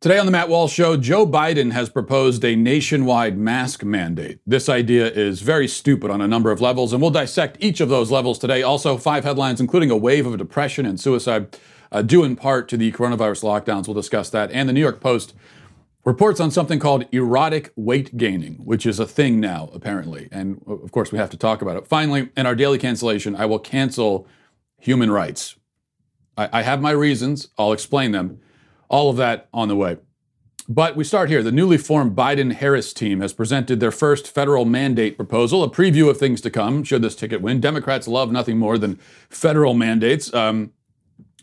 Today 0.00 0.16
on 0.20 0.26
the 0.26 0.32
Matt 0.32 0.48
Walsh 0.48 0.72
Show, 0.72 0.96
Joe 0.96 1.26
Biden 1.26 1.72
has 1.72 1.88
proposed 1.88 2.44
a 2.44 2.54
nationwide 2.54 3.36
mask 3.36 3.82
mandate. 3.82 4.38
This 4.46 4.68
idea 4.68 5.10
is 5.10 5.42
very 5.42 5.66
stupid 5.66 6.08
on 6.08 6.20
a 6.20 6.28
number 6.28 6.52
of 6.52 6.60
levels, 6.60 6.92
and 6.92 7.02
we'll 7.02 7.10
dissect 7.10 7.56
each 7.58 7.80
of 7.80 7.88
those 7.88 8.08
levels 8.08 8.38
today. 8.38 8.62
Also, 8.62 8.96
five 8.96 9.24
headlines, 9.24 9.60
including 9.60 9.90
a 9.90 9.96
wave 9.96 10.24
of 10.24 10.38
depression 10.38 10.86
and 10.86 11.00
suicide, 11.00 11.58
uh, 11.90 12.02
due 12.02 12.22
in 12.22 12.36
part 12.36 12.68
to 12.68 12.76
the 12.76 12.92
coronavirus 12.92 13.42
lockdowns. 13.42 13.88
We'll 13.88 13.94
discuss 13.94 14.30
that. 14.30 14.52
And 14.52 14.68
the 14.68 14.72
New 14.72 14.80
York 14.80 15.00
Post 15.00 15.34
reports 16.04 16.38
on 16.38 16.52
something 16.52 16.78
called 16.78 17.04
erotic 17.10 17.72
weight 17.74 18.16
gaining, 18.16 18.54
which 18.64 18.86
is 18.86 19.00
a 19.00 19.06
thing 19.06 19.40
now, 19.40 19.68
apparently. 19.74 20.28
And 20.30 20.62
of 20.68 20.92
course, 20.92 21.10
we 21.10 21.18
have 21.18 21.30
to 21.30 21.36
talk 21.36 21.60
about 21.60 21.76
it. 21.76 21.88
Finally, 21.88 22.28
in 22.36 22.46
our 22.46 22.54
daily 22.54 22.78
cancellation, 22.78 23.34
I 23.34 23.46
will 23.46 23.58
cancel 23.58 24.28
human 24.78 25.10
rights. 25.10 25.56
I, 26.36 26.60
I 26.60 26.62
have 26.62 26.80
my 26.80 26.92
reasons, 26.92 27.48
I'll 27.58 27.72
explain 27.72 28.12
them. 28.12 28.38
All 28.88 29.10
of 29.10 29.16
that 29.16 29.48
on 29.52 29.68
the 29.68 29.76
way. 29.76 29.98
But 30.70 30.96
we 30.96 31.04
start 31.04 31.30
here. 31.30 31.42
The 31.42 31.50
newly 31.50 31.78
formed 31.78 32.14
Biden 32.14 32.52
Harris 32.52 32.92
team 32.92 33.20
has 33.20 33.32
presented 33.32 33.80
their 33.80 33.90
first 33.90 34.28
federal 34.28 34.66
mandate 34.66 35.16
proposal, 35.16 35.62
a 35.62 35.70
preview 35.70 36.10
of 36.10 36.18
things 36.18 36.42
to 36.42 36.50
come 36.50 36.84
should 36.84 37.00
this 37.00 37.16
ticket 37.16 37.40
win. 37.40 37.58
Democrats 37.58 38.06
love 38.06 38.30
nothing 38.30 38.58
more 38.58 38.76
than 38.76 38.96
federal 39.30 39.72
mandates, 39.72 40.32
um, 40.34 40.72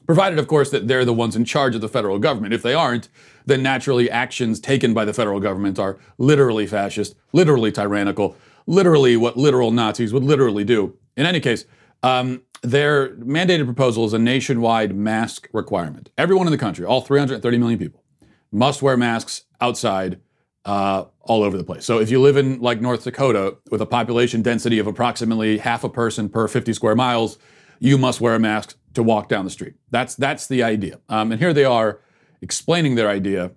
provided, 0.06 0.38
of 0.38 0.48
course, 0.48 0.70
that 0.70 0.88
they're 0.88 1.06
the 1.06 1.14
ones 1.14 1.36
in 1.36 1.44
charge 1.44 1.74
of 1.74 1.82
the 1.82 1.90
federal 1.90 2.20
government. 2.20 2.54
If 2.54 2.62
they 2.62 2.76
aren't, 2.76 3.10
then 3.48 3.64
naturally 3.64 4.12
actions 4.12 4.60
taken 4.60 4.94
by 4.94 5.06
the 5.06 5.14
federal 5.14 5.40
government 5.40 5.80
are 5.80 5.98
literally 6.20 6.68
fascist, 6.68 7.16
literally 7.34 7.72
tyrannical, 7.72 8.38
literally 8.68 9.18
what 9.18 9.38
literal 9.38 9.72
Nazis 9.72 10.14
would 10.14 10.24
literally 10.24 10.64
do. 10.64 10.96
In 11.18 11.26
any 11.26 11.40
case, 11.40 11.66
um, 12.04 12.42
their 12.62 13.16
mandated 13.18 13.66
proposal 13.66 14.06
is 14.06 14.14
a 14.14 14.20
nationwide 14.20 14.96
mask 14.96 15.48
requirement. 15.54 16.10
Everyone 16.18 16.48
in 16.48 16.52
the 16.52 16.58
country, 16.58 16.86
all 16.86 17.02
330 17.02 17.58
million 17.58 17.80
people, 17.80 18.04
must 18.52 18.82
wear 18.82 18.98
masks 18.98 19.44
outside 19.62 20.20
uh, 20.66 21.06
all 21.22 21.44
over 21.44 21.58
the 21.58 21.64
place. 21.64 21.86
So 21.86 22.00
if 22.00 22.10
you 22.10 22.20
live 22.20 22.38
in 22.38 22.60
like 22.60 22.82
North 22.82 23.04
Dakota 23.04 23.58
with 23.70 23.82
a 23.82 23.86
population 23.86 24.42
density 24.42 24.80
of 24.80 24.88
approximately 24.88 25.60
half 25.60 25.84
a 25.84 25.90
person 25.90 26.28
per 26.28 26.48
50 26.48 26.74
square 26.74 26.96
miles, 26.96 27.38
you 27.80 27.98
must 27.98 28.20
wear 28.20 28.36
a 28.36 28.40
mask 28.40 28.78
to 28.96 29.04
walk 29.04 29.30
down 29.30 29.46
the 29.46 29.52
street. 29.52 29.76
That's 29.92 30.16
that's 30.16 30.48
the 30.48 30.64
idea. 30.64 31.00
Um, 31.10 31.32
and 31.32 31.40
here 31.40 31.54
they 31.54 31.66
are 31.66 32.00
explaining 32.42 32.96
their 32.96 33.10
idea 33.10 33.52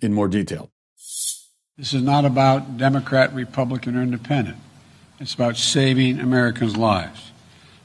in 0.00 0.12
more 0.14 0.28
detail. 0.28 0.70
This 1.76 1.92
is 1.92 2.02
not 2.02 2.24
about 2.24 2.78
Democrat, 2.78 3.34
Republican, 3.34 3.96
or 3.96 4.02
Independent. 4.02 4.58
It's 5.18 5.34
about 5.34 5.56
saving 5.56 6.20
Americans' 6.20 6.76
lives. 6.76 7.32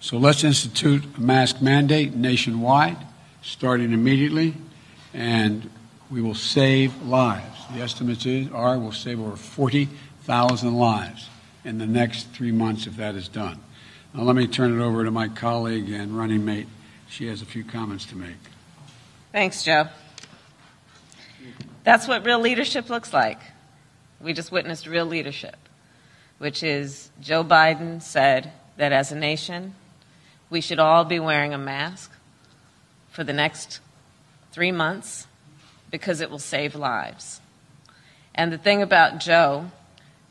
So 0.02 0.17
let's 0.17 0.45
institute 0.45 1.03
a 1.17 1.22
mask 1.22 1.61
mandate 1.61 2.16
nationwide, 2.16 2.97
starting 3.42 3.92
immediately, 3.92 4.53
and 5.14 5.69
we 6.09 6.22
will 6.22 6.36
save 6.36 7.02
lives. 7.03 7.66
The 7.75 7.81
estimates 7.81 8.25
are 8.53 8.80
we'll 8.80 8.94
save 8.94 9.20
over 9.20 9.36
40,000 9.36 10.73
lives 10.73 11.27
in 11.66 11.80
the 11.80 11.86
next 11.86 12.30
three 12.30 12.53
months 12.53 12.88
if 12.88 12.95
that 12.95 13.16
is 13.16 13.27
done. 13.27 13.59
Now, 14.14 14.23
let 14.23 14.38
me 14.38 14.47
turn 14.47 14.80
it 14.80 14.83
over 14.83 15.03
to 15.03 15.11
my 15.11 15.27
colleague 15.27 15.89
and 15.89 16.17
running 16.17 16.45
mate. 16.45 16.67
She 17.09 17.27
has 17.27 17.42
a 17.42 17.45
few 17.45 17.66
comments 17.66 18.05
to 18.05 18.16
make. 18.16 18.38
Thanks, 19.33 19.64
Joe. 19.64 19.88
That's 21.83 22.08
what 22.08 22.25
real 22.25 22.39
leadership 22.39 22.89
looks 22.89 23.14
like. 23.14 23.39
We 24.22 24.33
just 24.33 24.52
witnessed 24.52 24.88
real 24.88 25.05
leadership, 25.05 25.58
which 26.38 26.64
is 26.64 27.09
Joe 27.20 27.44
Biden 27.44 28.02
said 28.02 28.52
that 28.77 28.92
as 28.92 29.11
a 29.11 29.16
nation, 29.16 29.75
we 30.50 30.61
should 30.61 30.80
all 30.80 31.05
be 31.05 31.19
wearing 31.19 31.53
a 31.53 31.58
mask 31.58 32.11
for 33.09 33.23
the 33.23 33.33
next 33.33 33.80
three 34.52 34.72
months 34.72 35.28
because 35.92 36.22
it 36.22 36.30
will 36.30 36.39
save 36.39 36.75
lives. 36.75 37.42
And 38.36 38.52
the 38.52 38.58
thing 38.58 38.81
about 38.81 39.20
Joe 39.20 39.72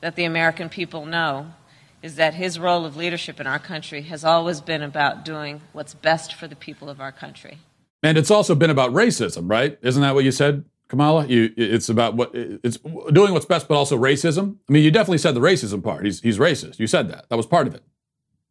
that 0.01 0.17
the 0.17 0.25
American 0.25 0.69
people 0.69 1.05
know 1.05 1.53
is 2.03 2.17
that 2.17 2.35
his 2.35 2.59
role 2.59 2.85
of 2.85 2.97
leadership 2.97 3.41
in 3.41 3.47
our 3.47 3.59
country 3.59 4.03
has 4.03 4.25
always 4.25 4.61
been 4.61 4.83
about 4.83 5.25
doing 5.25 5.61
what's 5.73 5.95
best 5.95 6.33
for 6.35 6.47
the 6.47 6.57
people 6.57 6.89
of 6.89 7.01
our 7.01 7.11
country. 7.11 7.59
And 8.03 8.17
it's 8.17 8.31
also 8.31 8.55
been 8.55 8.71
about 8.71 8.93
racism, 8.93 9.51
right? 9.51 9.77
Isn't 9.83 10.03
that 10.03 10.15
what 10.15 10.25
you 10.25 10.31
said, 10.31 10.65
Kamala? 10.87 11.27
You, 11.27 11.53
it's 11.57 11.89
about 11.89 12.15
what 12.15 12.31
it's 12.33 12.79
doing 13.13 13.33
what's 13.33 13.47
best, 13.47 13.67
but 13.67 13.75
also 13.75 13.99
racism. 13.99 14.57
I 14.69 14.73
mean, 14.73 14.85
you 14.85 14.93
definitely 14.93 15.19
said 15.19 15.35
the 15.35 15.41
racism 15.41 15.83
part. 15.83 16.05
He's 16.05 16.21
he's 16.21 16.39
racist. 16.39 16.79
You 16.79 16.87
said 16.87 17.09
that. 17.09 17.29
That 17.29 17.37
was 17.37 17.47
part 17.47 17.67
of 17.67 17.75
it. 17.75 17.83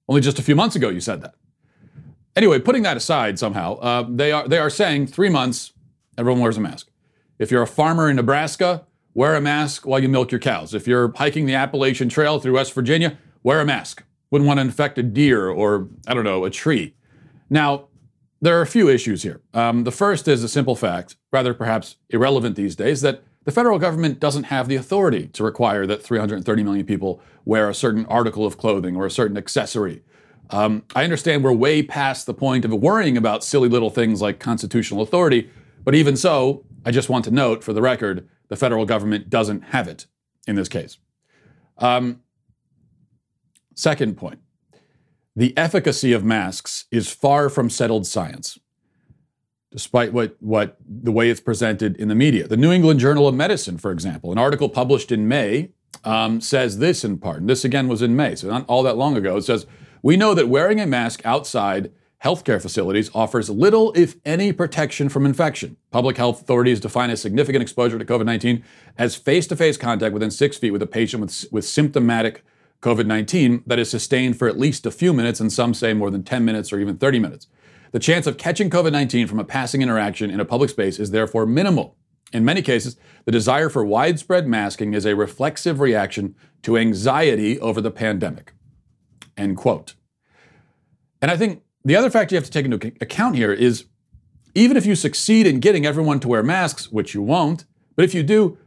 Only 0.09 0.21
just 0.21 0.37
a 0.37 0.43
few 0.43 0.55
months 0.55 0.75
ago, 0.75 0.89
you 0.89 0.99
said 0.99 1.21
that. 1.21 1.35
Anyway, 2.37 2.59
putting 2.59 2.83
that 2.83 2.95
aside 2.95 3.39
somehow, 3.39 3.77
uh, 3.79 4.05
they 4.07 4.31
are 4.31 4.47
they 4.47 4.59
are 4.59 4.69
saying 4.69 5.07
three 5.07 5.27
months, 5.27 5.73
everyone 6.19 6.39
wears 6.39 6.55
a 6.55 6.61
mask. 6.61 6.87
If 7.39 7.49
you're 7.49 7.63
a 7.63 7.67
farmer 7.67 8.11
in 8.11 8.15
Nebraska, 8.15 8.85
wear 9.15 9.35
a 9.35 9.41
mask 9.41 9.87
while 9.87 9.99
you 9.99 10.07
milk 10.07 10.31
your 10.31 10.39
cows. 10.39 10.75
If 10.75 10.87
you're 10.87 11.11
hiking 11.15 11.47
the 11.47 11.55
Appalachian 11.55 12.09
Trail 12.09 12.39
through 12.39 12.53
West 12.53 12.73
Virginia, 12.73 13.17
wear 13.41 13.59
a 13.59 13.65
mask. 13.65 14.03
Wouldn't 14.29 14.47
want 14.47 14.59
to 14.59 14.61
infect 14.61 14.99
a 14.99 15.03
deer 15.03 15.49
or 15.49 15.89
I 16.07 16.13
don't 16.13 16.25
know 16.25 16.45
a 16.45 16.51
tree. 16.51 16.93
Now, 17.49 17.87
there 18.39 18.59
are 18.59 18.61
a 18.61 18.67
few 18.67 18.87
issues 18.87 19.23
here. 19.23 19.41
Um, 19.55 19.83
the 19.83 19.91
first 19.91 20.27
is 20.27 20.43
a 20.43 20.49
simple 20.49 20.75
fact, 20.75 21.15
rather 21.33 21.55
perhaps 21.55 21.95
irrelevant 22.11 22.55
these 22.55 22.75
days, 22.75 23.01
that 23.01 23.23
the 23.45 23.51
federal 23.51 23.79
government 23.79 24.19
doesn't 24.19 24.43
have 24.43 24.67
the 24.67 24.75
authority 24.75 25.27
to 25.29 25.43
require 25.43 25.87
that 25.87 26.03
330 26.03 26.63
million 26.63 26.85
people 26.85 27.19
wear 27.45 27.67
a 27.67 27.73
certain 27.73 28.05
article 28.05 28.45
of 28.45 28.59
clothing 28.59 28.95
or 28.95 29.07
a 29.07 29.11
certain 29.11 29.37
accessory 29.37 30.03
um, 30.49 30.83
I 30.95 31.03
understand 31.03 31.43
we're 31.43 31.53
way 31.53 31.83
past 31.83 32.25
the 32.25 32.33
point 32.33 32.65
of 32.65 32.71
worrying 32.71 33.17
about 33.17 33.43
silly 33.43 33.69
little 33.69 33.89
things 33.89 34.21
like 34.21 34.39
constitutional 34.39 35.01
authority, 35.01 35.49
but 35.83 35.95
even 35.95 36.15
so, 36.15 36.65
I 36.85 36.91
just 36.91 37.09
want 37.09 37.25
to 37.25 37.31
note 37.31 37.63
for 37.63 37.73
the 37.73 37.81
record 37.81 38.27
the 38.47 38.55
federal 38.55 38.85
government 38.85 39.29
doesn't 39.29 39.61
have 39.61 39.87
it 39.87 40.05
in 40.47 40.55
this 40.55 40.69
case. 40.69 40.97
Um, 41.77 42.21
second 43.75 44.17
point 44.17 44.39
the 45.37 45.55
efficacy 45.55 46.13
of 46.13 46.25
masks 46.25 46.85
is 46.89 47.11
far 47.11 47.47
from 47.47 47.69
settled 47.69 48.07
science, 48.07 48.57
despite 49.71 50.11
what, 50.11 50.35
what 50.39 50.77
the 50.83 51.11
way 51.11 51.29
it's 51.29 51.39
presented 51.39 51.95
in 51.97 52.07
the 52.07 52.15
media. 52.15 52.47
The 52.47 52.57
New 52.57 52.71
England 52.71 52.99
Journal 52.99 53.27
of 53.27 53.35
Medicine, 53.35 53.77
for 53.77 53.91
example, 53.91 54.31
an 54.31 54.39
article 54.39 54.67
published 54.67 55.11
in 55.11 55.27
May, 55.27 55.73
um, 56.03 56.41
says 56.41 56.79
this 56.79 57.03
in 57.03 57.19
part, 57.19 57.41
and 57.41 57.49
this 57.49 57.63
again 57.63 57.87
was 57.87 58.01
in 58.01 58.15
May, 58.15 58.33
so 58.33 58.47
not 58.47 58.65
all 58.67 58.81
that 58.81 58.97
long 58.97 59.15
ago. 59.15 59.37
It 59.37 59.43
says, 59.43 59.67
we 60.01 60.17
know 60.17 60.33
that 60.33 60.49
wearing 60.49 60.79
a 60.79 60.85
mask 60.85 61.21
outside 61.25 61.91
healthcare 62.23 62.61
facilities 62.61 63.11
offers 63.13 63.49
little, 63.49 63.91
if 63.93 64.15
any, 64.25 64.51
protection 64.51 65.09
from 65.09 65.25
infection. 65.25 65.77
Public 65.91 66.17
health 66.17 66.41
authorities 66.41 66.79
define 66.79 67.09
a 67.09 67.17
significant 67.17 67.61
exposure 67.61 67.99
to 67.99 68.05
COVID 68.05 68.25
19 68.25 68.63
as 68.97 69.15
face 69.15 69.47
to 69.47 69.55
face 69.55 69.77
contact 69.77 70.13
within 70.13 70.31
six 70.31 70.57
feet 70.57 70.71
with 70.71 70.81
a 70.81 70.87
patient 70.87 71.21
with, 71.21 71.45
with 71.51 71.65
symptomatic 71.65 72.43
COVID 72.81 73.05
19 73.05 73.63
that 73.65 73.79
is 73.79 73.89
sustained 73.89 74.37
for 74.37 74.47
at 74.47 74.57
least 74.57 74.85
a 74.85 74.91
few 74.91 75.13
minutes, 75.13 75.39
and 75.39 75.51
some 75.51 75.73
say 75.73 75.93
more 75.93 76.11
than 76.11 76.23
10 76.23 76.43
minutes 76.45 76.71
or 76.71 76.79
even 76.79 76.97
30 76.97 77.19
minutes. 77.19 77.47
The 77.91 77.99
chance 77.99 78.27
of 78.27 78.37
catching 78.37 78.69
COVID 78.69 78.91
19 78.91 79.27
from 79.27 79.39
a 79.39 79.45
passing 79.45 79.81
interaction 79.81 80.29
in 80.29 80.39
a 80.39 80.45
public 80.45 80.69
space 80.69 80.99
is 80.99 81.11
therefore 81.11 81.45
minimal. 81.45 81.95
In 82.33 82.43
many 82.43 82.61
cases, 82.61 82.97
the 83.25 83.31
desire 83.31 83.69
for 83.69 83.85
widespread 83.85 84.47
masking 84.47 84.93
is 84.93 85.05
a 85.05 85.15
reflexive 85.15 85.79
reaction 85.79 86.35
to 86.63 86.77
anxiety 86.77 87.59
over 87.59 87.79
the 87.79 87.91
pandemic. 87.91 88.53
End 89.37 89.57
quote. 89.57 89.95
And 91.21 91.31
I 91.31 91.37
think 91.37 91.63
the 91.85 91.95
other 91.95 92.09
factor 92.09 92.35
you 92.35 92.37
have 92.37 92.45
to 92.45 92.51
take 92.51 92.65
into 92.65 92.93
account 93.01 93.35
here 93.35 93.53
is 93.53 93.85
even 94.55 94.75
if 94.75 94.85
you 94.85 94.95
succeed 94.95 95.45
in 95.45 95.59
getting 95.59 95.85
everyone 95.85 96.19
to 96.21 96.27
wear 96.27 96.43
masks, 96.43 96.91
which 96.91 97.13
you 97.13 97.21
won't, 97.21 97.65
but 97.95 98.03
if 98.03 98.13
you 98.13 98.23
do, 98.23 98.57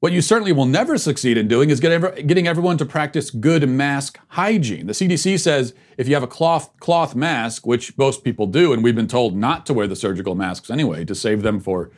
what 0.00 0.12
you 0.12 0.20
certainly 0.20 0.50
will 0.50 0.66
never 0.66 0.98
succeed 0.98 1.38
in 1.38 1.46
doing 1.46 1.70
is 1.70 1.78
getting 1.78 2.48
everyone 2.48 2.76
to 2.76 2.84
practice 2.84 3.30
good 3.30 3.68
mask 3.68 4.18
hygiene. 4.28 4.86
The 4.86 4.94
CDC 4.94 5.38
says 5.38 5.74
if 5.96 6.08
you 6.08 6.14
have 6.14 6.24
a 6.24 6.28
cloth, 6.28 6.76
cloth 6.80 7.14
mask, 7.14 7.66
which 7.66 7.96
most 7.96 8.24
people 8.24 8.48
do, 8.48 8.72
and 8.72 8.82
we've 8.82 8.96
been 8.96 9.06
told 9.06 9.36
not 9.36 9.64
to 9.66 9.72
wear 9.72 9.86
the 9.86 9.94
surgical 9.94 10.34
masks 10.34 10.70
anyway 10.70 11.04
to 11.04 11.14
save 11.14 11.42
them 11.42 11.60
for 11.60 11.92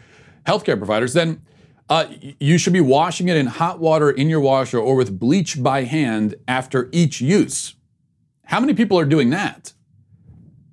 healthcare 0.47 0.76
providers, 0.76 1.14
then 1.14 1.41
uh, 1.88 2.06
you 2.38 2.59
should 2.59 2.74
be 2.74 2.80
washing 2.80 3.28
it 3.28 3.39
in 3.39 3.47
hot 3.47 3.80
water 3.80 4.10
in 4.10 4.28
your 4.28 4.41
washer 4.41 4.78
or 4.78 4.97
with 4.97 5.18
bleach 5.18 5.62
by 5.62 5.84
hand 5.84 6.34
after 6.47 6.91
each 6.92 7.22
use. 7.22 7.74
How 8.44 8.60
many 8.60 8.74
people 8.74 8.98
are 8.98 9.04
doing 9.04 9.30
that? 9.30 9.72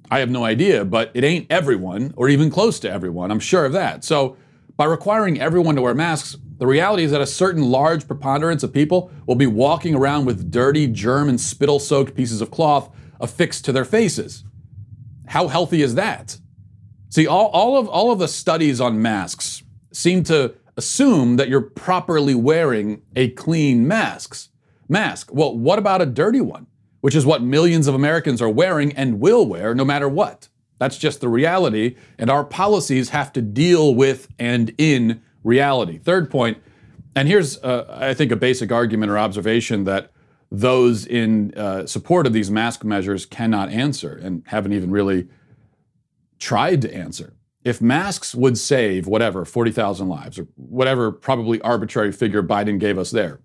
I 0.10 0.20
have 0.20 0.30
no 0.30 0.44
idea, 0.44 0.84
but 0.84 1.12
it 1.14 1.24
ain't 1.24 1.50
everyone 1.50 2.14
or 2.18 2.28
even 2.28 2.50
close 2.50 2.80
to 2.82 2.92
everyone. 2.92 3.32
I'm 3.32 3.40
sure 3.40 3.66
of 3.66 3.74
that. 3.74 4.04
So, 4.04 4.36
by 4.76 4.86
requiring 4.86 5.40
everyone 5.40 5.76
to 5.76 5.82
wear 5.82 5.94
masks, 5.94 6.38
the 6.58 6.68
reality 6.68 7.04
is 7.04 7.12
that 7.12 7.22
a 7.22 7.26
certain 7.26 7.64
large 7.64 8.08
preponderance 8.08 8.64
of 8.64 8.74
people 8.74 9.12
will 9.26 9.36
be 9.36 9.48
walking 9.48 9.96
around 9.96 10.26
with 10.26 10.52
dirty, 10.52 10.88
germ 10.88 11.30
and 11.30 11.40
spittle 11.40 11.80
soaked 11.80 12.16
pieces 12.16 12.42
of 12.42 12.52
cloth 12.52 12.94
affixed 13.20 13.64
to 13.66 13.72
their 13.72 13.86
faces. 13.86 14.44
How 15.28 15.48
healthy 15.48 15.82
is 15.82 15.96
that? 15.96 16.38
See, 17.10 17.28
all, 17.28 17.48
all, 17.48 17.78
of, 17.78 17.88
all 17.88 18.12
of 18.12 18.20
the 18.20 18.28
studies 18.28 18.82
on 18.82 19.02
masks 19.02 19.64
seem 19.92 20.24
to 20.26 20.56
assume 20.78 21.38
that 21.38 21.50
you're 21.50 21.62
properly 21.62 22.36
wearing 22.36 23.02
a 23.16 23.30
clean 23.30 23.88
masks, 23.88 24.50
mask. 24.90 25.30
Well, 25.32 25.58
what 25.58 25.80
about 25.80 26.02
a 26.02 26.06
dirty 26.06 26.42
one? 26.42 26.68
Which 27.02 27.16
is 27.16 27.26
what 27.26 27.42
millions 27.42 27.88
of 27.88 27.96
Americans 27.96 28.42
are 28.42 28.50
wearing 28.50 28.92
and 28.94 29.20
will 29.20 29.46
wear 29.46 29.76
no 29.76 29.86
matter 29.86 30.08
what. 30.08 30.48
That's 30.80 30.98
just 30.98 31.22
the 31.22 31.30
reality, 31.30 31.96
and 32.18 32.30
our 32.30 32.44
policies 32.44 33.10
have 33.10 33.32
to 33.34 33.42
deal 33.42 33.94
with 33.94 34.28
and 34.40 34.74
in 34.80 35.22
reality. 35.44 36.00
Third 36.00 36.32
point, 36.32 36.58
and 37.16 37.28
here's, 37.28 37.58
uh, 37.60 37.86
I 37.90 38.14
think, 38.14 38.32
a 38.32 38.36
basic 38.36 38.72
argument 38.72 39.12
or 39.12 39.18
observation 39.18 39.84
that 39.84 40.12
those 40.52 41.06
in 41.06 41.54
uh, 41.56 41.86
support 41.86 42.28
of 42.28 42.34
these 42.34 42.52
mask 42.52 42.84
measures 42.84 43.26
cannot 43.26 43.70
answer 43.70 44.20
and 44.22 44.44
haven't 44.48 44.74
even 44.74 44.92
really 44.92 45.28
tried 46.40 46.82
to 46.82 46.94
answer. 46.94 47.36
If 47.64 47.80
masks 47.80 48.34
would 48.34 48.58
save 48.58 49.08
whatever, 49.08 49.46
40,000 49.46 50.10
lives 50.10 50.40
or 50.40 50.48
whatever 50.56 51.12
probably 51.12 51.62
arbitrary 51.62 52.12
figure 52.12 52.44
Biden 52.44 52.80
gave 52.80 52.98
us 52.98 53.12
there, 53.12 53.40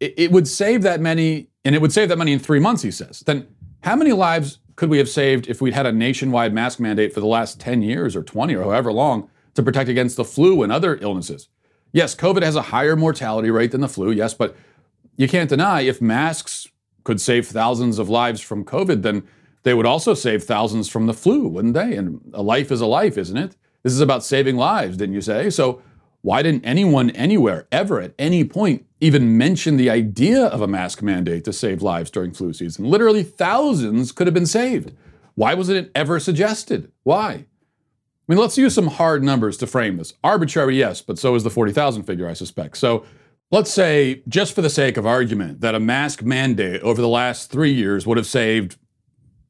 it, 0.00 0.14
it 0.16 0.32
would 0.32 0.48
save 0.48 0.82
that 0.82 1.00
many, 1.00 1.48
and 1.64 1.74
it 1.74 1.80
would 1.80 1.92
save 1.92 2.08
that 2.08 2.18
money 2.18 2.32
in 2.32 2.38
three 2.38 2.60
months, 2.60 2.82
he 2.82 2.90
says. 2.90 3.20
Then 3.20 3.46
how 3.82 3.96
many 3.96 4.12
lives 4.12 4.58
could 4.76 4.90
we 4.90 4.98
have 4.98 5.08
saved 5.08 5.48
if 5.48 5.60
we'd 5.60 5.74
had 5.74 5.86
a 5.86 5.92
nationwide 5.92 6.52
mask 6.52 6.80
mandate 6.80 7.12
for 7.12 7.20
the 7.20 7.26
last 7.26 7.60
10 7.60 7.82
years 7.82 8.16
or 8.16 8.22
20 8.22 8.54
or 8.54 8.64
however 8.64 8.92
long 8.92 9.30
to 9.54 9.62
protect 9.62 9.88
against 9.88 10.16
the 10.16 10.24
flu 10.24 10.62
and 10.62 10.72
other 10.72 10.98
illnesses? 11.00 11.48
Yes, 11.92 12.14
COVID 12.14 12.42
has 12.42 12.56
a 12.56 12.62
higher 12.62 12.96
mortality 12.96 13.50
rate 13.50 13.70
than 13.70 13.80
the 13.80 13.88
flu, 13.88 14.10
yes, 14.10 14.34
but 14.34 14.56
you 15.16 15.28
can't 15.28 15.48
deny 15.48 15.82
if 15.82 16.02
masks 16.02 16.66
could 17.04 17.20
save 17.20 17.46
thousands 17.46 17.98
of 17.98 18.08
lives 18.08 18.40
from 18.40 18.64
COVID, 18.64 19.02
then 19.02 19.22
they 19.62 19.74
would 19.74 19.86
also 19.86 20.14
save 20.14 20.42
thousands 20.42 20.88
from 20.88 21.06
the 21.06 21.14
flu, 21.14 21.46
wouldn't 21.46 21.74
they? 21.74 21.96
And 21.96 22.20
a 22.34 22.42
life 22.42 22.72
is 22.72 22.80
a 22.80 22.86
life, 22.86 23.16
isn't 23.16 23.36
it? 23.36 23.56
This 23.82 23.92
is 23.92 24.00
about 24.00 24.24
saving 24.24 24.56
lives, 24.56 24.96
didn't 24.96 25.14
you 25.14 25.20
say? 25.20 25.50
So 25.50 25.82
why 26.24 26.40
didn't 26.40 26.64
anyone 26.64 27.10
anywhere 27.10 27.68
ever 27.70 28.00
at 28.00 28.14
any 28.18 28.44
point 28.44 28.86
even 28.98 29.36
mention 29.36 29.76
the 29.76 29.90
idea 29.90 30.46
of 30.46 30.62
a 30.62 30.66
mask 30.66 31.02
mandate 31.02 31.44
to 31.44 31.52
save 31.52 31.82
lives 31.82 32.10
during 32.10 32.32
flu 32.32 32.54
season? 32.54 32.86
Literally 32.86 33.22
thousands 33.22 34.10
could 34.10 34.26
have 34.26 34.32
been 34.32 34.46
saved. 34.46 34.92
Why 35.34 35.52
wasn't 35.52 35.76
it 35.76 35.92
ever 35.94 36.18
suggested? 36.18 36.90
Why? 37.02 37.30
I 37.32 37.46
mean, 38.26 38.38
let's 38.38 38.56
use 38.56 38.74
some 38.74 38.86
hard 38.86 39.22
numbers 39.22 39.58
to 39.58 39.66
frame 39.66 39.98
this. 39.98 40.14
Arbitrary, 40.24 40.78
yes, 40.78 41.02
but 41.02 41.18
so 41.18 41.34
is 41.34 41.44
the 41.44 41.50
40,000 41.50 42.04
figure, 42.04 42.26
I 42.26 42.32
suspect. 42.32 42.78
So 42.78 43.04
let's 43.50 43.70
say, 43.70 44.22
just 44.26 44.54
for 44.54 44.62
the 44.62 44.70
sake 44.70 44.96
of 44.96 45.04
argument, 45.04 45.60
that 45.60 45.74
a 45.74 45.80
mask 45.80 46.22
mandate 46.22 46.80
over 46.80 47.02
the 47.02 47.06
last 47.06 47.50
three 47.50 47.74
years 47.74 48.06
would 48.06 48.16
have 48.16 48.26
saved 48.26 48.78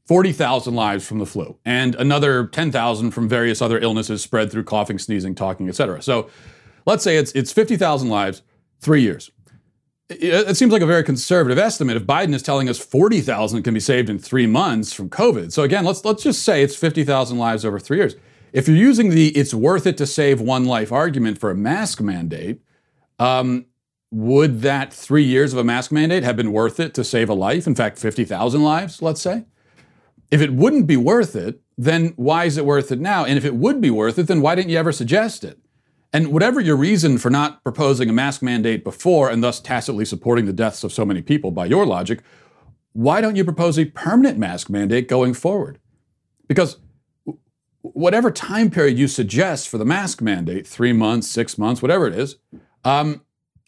40,000 0.09 0.75
lives 0.75 1.06
from 1.06 1.21
the 1.21 1.26
flu 1.26 1.56
and 1.65 1.94
another 1.94 2.49
10,000 2.49 3.12
from 3.12 3.29
various 3.29 3.62
other 3.62 3.79
illnesses 3.79 4.23
spread 4.23 4.50
through 4.50 4.65
coughing, 4.65 4.99
sneezing, 4.99 5.37
talking, 5.37 5.69
etc. 5.69 6.03
So 6.03 6.29
let's 6.87 7.05
say 7.05 7.17
it's, 7.17 7.33
it's 7.33 7.53
50,000 7.53 8.09
lives, 8.09 8.43
three 8.81 9.03
years. 9.03 9.31
It, 10.09 10.49
it 10.49 10.57
seems 10.57 10.73
like 10.73 10.83
a 10.83 10.87
very 10.87 11.03
conservative 11.03 11.59
estimate 11.59 11.97
if 11.97 12.05
Biden 12.05 12.35
is 12.35 12.43
telling 12.43 12.69
us 12.69 12.79
40,000 12.79 13.63
can 13.63 13.75
be 13.75 13.81
saved 13.81 14.11
in 14.11 14.19
three 14.19 14.47
months 14.47 14.93
from 14.93 15.09
COVID. 15.09 15.53
So 15.53 15.63
again, 15.63 15.85
let's, 15.85 16.05
let's 16.05 16.23
just 16.23 16.43
say 16.43 16.63
it's 16.63 16.77
50,000 16.77 17.39
lives 17.39 17.65
over 17.65 17.79
three 17.79 17.99
years. 17.99 18.17
If 18.53 18.69
you're 18.69 18.77
using 18.77 19.11
the 19.11 19.29
it's 19.31 19.53
worth 19.53 19.87
it 19.87 19.97
to 19.99 20.07
save 20.07 20.41
one 20.41 20.65
life 20.65 20.93
argument 20.93 21.39
for 21.39 21.51
a 21.51 21.57
mask 21.57 22.01
mandate, 22.01 22.61
um, 23.19 23.67
would 24.13 24.63
that 24.63 24.93
three 24.93 25.25
years 25.25 25.53
of 25.53 25.59
a 25.59 25.65
mask 25.65 25.91
mandate 25.91 26.23
have 26.23 26.37
been 26.37 26.53
worth 26.53 26.79
it 26.79 26.95
to 26.95 27.03
save 27.03 27.29
a 27.29 27.35
life? 27.35 27.67
In 27.67 27.75
fact, 27.75 27.99
50,000 27.99 28.63
lives, 28.63 29.03
let's 29.03 29.21
say? 29.21 29.45
If 30.31 30.41
it 30.41 30.53
wouldn't 30.53 30.87
be 30.87 30.97
worth 30.97 31.35
it, 31.35 31.61
then 31.77 32.13
why 32.15 32.45
is 32.45 32.57
it 32.57 32.65
worth 32.65 32.93
it 32.93 33.01
now? 33.01 33.25
And 33.25 33.37
if 33.37 33.45
it 33.45 33.57
would 33.57 33.81
be 33.81 33.91
worth 33.91 34.19
it, 34.19 34.29
then 34.29 34.41
why 34.41 34.55
didn't 34.55 34.71
you 34.71 34.79
ever 34.79 34.93
suggest 34.93 35.43
it? 35.43 35.59
And 36.14 36.28
whatever 36.28 36.61
your 36.61 36.76
reason 36.76 37.19
for 37.19 37.28
not 37.28 37.64
proposing 37.64 38.08
a 38.08 38.12
mask 38.12 38.40
mandate 38.40 38.84
before 38.84 39.28
and 39.28 39.43
thus 39.43 39.58
tacitly 39.58 40.05
supporting 40.05 40.46
the 40.46 40.52
deaths 40.52 40.84
of 40.84 40.93
so 40.93 41.05
many 41.05 41.20
people 41.20 41.50
by 41.50 41.66
your 41.66 41.84
logic, 41.84 42.22
why 42.93 43.20
don't 43.20 43.34
you 43.34 43.43
propose 43.43 43.76
a 43.81 43.87
permanent 43.87 44.38
mask 44.38 44.70
mandate 44.70 45.08
going 45.08 45.34
forward? 45.34 45.81
Because 46.46 46.78
whatever 47.82 48.31
time 48.31 48.70
period 48.70 48.96
you 48.96 49.08
suggest 49.08 49.69
for 49.69 49.76
the 49.76 49.84
mask 49.84 50.22
mandate, 50.22 50.69
three 50.69 50.93
months, 50.93 51.26
six 51.28 51.58
months, 51.58 51.82
whatever 51.82 52.06
it 52.06 52.14
is, 52.14 52.37
um, 52.84 53.22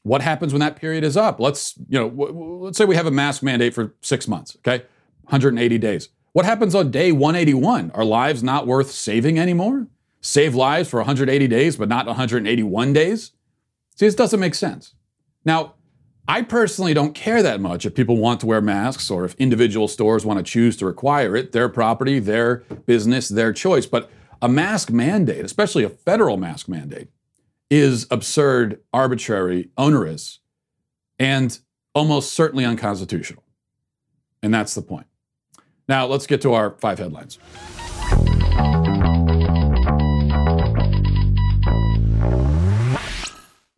what 0.05 0.23
happens 0.23 0.53
when 0.53 0.61
that 0.61 0.77
period 0.77 1.03
is 1.03 1.17
up? 1.17 1.41
Let's, 1.41 1.77
you 1.89 1.99
know, 1.99 2.09
w- 2.09 2.33
w- 2.33 2.65
let's 2.65 2.79
say 2.79 2.85
we 2.85 2.95
have 2.95 3.07
a 3.07 3.11
mask 3.11 3.43
mandate 3.43 3.75
for 3.75 3.97
six 4.03 4.29
months, 4.29 4.57
okay? 4.59 4.85
180 5.25 5.79
days. 5.79 6.11
What 6.33 6.45
happens 6.45 6.77
on 6.77 6.93
day 6.93 7.11
181? 7.11 7.91
Are 7.91 8.05
lives 8.05 8.45
not 8.45 8.69
worth 8.69 8.93
saving 8.93 9.37
anymore? 9.37 9.89
Save 10.27 10.57
lives 10.57 10.91
for 10.91 10.99
180 10.99 11.47
days, 11.47 11.77
but 11.77 11.89
not 11.89 12.05
181 12.05 12.93
days? 12.93 13.31
See, 13.95 14.07
this 14.07 14.17
doesn't 14.17 14.41
make 14.41 14.57
sense. 14.57 14.95
Now, 15.45 15.75
I 16.27 16.43
personally 16.43 16.95
don't 16.95 17.15
care 17.15 17.45
that 17.45 17.61
much 17.61 17.87
if 17.87 17.95
people 17.95 18.17
want 18.17 18.41
to 18.41 18.47
wear 18.47 18.61
masks 18.61 19.09
or 19.09 19.25
if 19.25 19.37
individual 19.37 19.87
stores 19.87 20.27
want 20.27 20.39
to 20.39 20.43
choose 20.43 20.77
to 20.79 20.87
require 20.87 21.37
it, 21.37 21.53
their 21.53 21.69
property, 21.69 22.19
their 22.19 22.65
business, 22.87 23.29
their 23.29 23.53
choice. 23.53 23.87
But 23.87 24.11
a 24.43 24.49
mask 24.49 24.91
mandate, 24.91 25.45
especially 25.45 25.85
a 25.85 25.89
federal 25.89 26.37
mask 26.37 26.69
mandate, 26.69 27.07
is 27.71 28.09
absurd, 28.11 28.81
arbitrary, 28.93 29.71
onerous, 29.79 30.41
and 31.21 31.57
almost 31.95 32.35
certainly 32.35 32.65
unconstitutional. 32.65 33.45
And 34.43 34.53
that's 34.53 34.75
the 34.75 34.83
point. 34.83 35.07
Now, 35.89 36.07
let's 36.07 36.27
get 36.27 36.43
to 36.43 36.53
our 36.53 36.73
five 36.81 36.99
headlines. 36.99 37.39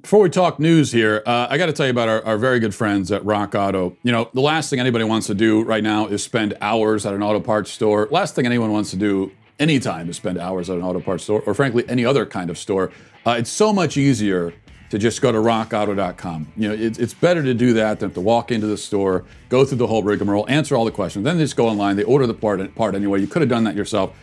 Before 0.08 0.20
we 0.20 0.31
talk 0.31 0.58
news 0.58 0.90
here, 0.90 1.22
uh, 1.26 1.49
I 1.50 1.58
got 1.58 1.66
to 1.66 1.72
tell 1.75 1.84
you 1.84 1.90
about 1.90 2.08
our, 2.08 2.25
our, 2.25 2.38
very 2.38 2.60
good 2.60 2.75
friends 2.75 3.12
at 3.12 3.22
Rock 3.26 3.55
Auto. 3.55 3.94
You 4.02 4.10
know, 4.10 4.31
the 4.32 4.40
last 4.40 4.70
thing 4.70 4.81
anybody 4.81 5.05
wants 5.05 5.26
to 5.26 5.34
do 5.34 5.62
right 5.64 5.82
now 5.82 6.06
is 6.06 6.25
spend 6.25 6.56
hours 6.62 7.05
at 7.05 7.12
an 7.12 7.22
auto 7.22 7.40
parts 7.40 7.70
store. 7.70 8.08
Last 8.10 8.34
thing 8.34 8.46
anyone 8.46 8.72
wants 8.72 8.90
to 8.93 8.96
do 8.96 9.32
anytime 9.58 10.08
is 10.08 10.16
spend 10.16 10.38
hours 10.38 10.70
at 10.70 10.78
an 10.78 10.82
auto 10.82 11.00
parts 11.00 11.25
store, 11.25 11.43
or 11.43 11.52
frankly, 11.52 11.84
any 11.90 12.06
other 12.06 12.25
kind 12.25 12.49
of 12.49 12.56
store. 12.56 12.90
Uh, 13.26 13.32
it's 13.32 13.50
so 13.50 13.70
much 13.70 13.99
easier 13.99 14.55
to 14.88 14.99
just 14.99 15.20
go 15.20 15.31
to 15.31 15.37
rockauto.com. 15.37 16.52
You 16.56 16.69
know, 16.69 16.75
it, 16.75 16.99
it's 16.99 17.12
better 17.12 17.43
to 17.43 17.52
do 17.52 17.75
that 17.75 18.00
than 18.00 18.11
to 18.12 18.20
walk 18.22 18.50
into 18.50 18.66
the 18.66 18.78
store, 18.78 19.26
go 19.50 19.66
through 19.66 19.76
the 19.76 19.88
whole 19.88 20.02
rigmarole, 20.02 20.49
answer 20.49 20.75
all 20.75 20.87
the 20.87 20.90
questions, 20.90 21.25
then 21.26 21.37
just 21.37 21.54
go 21.54 21.69
online. 21.69 21.96
They 21.96 22.04
order 22.04 22.26
the 22.26 22.32
part, 22.32 22.75
part 22.75 22.94
anyway. 22.94 23.20
You 23.20 23.26
could 23.26 23.43
have 23.43 23.50
done 23.50 23.64
that 23.64 23.75
yourself. 23.75 24.16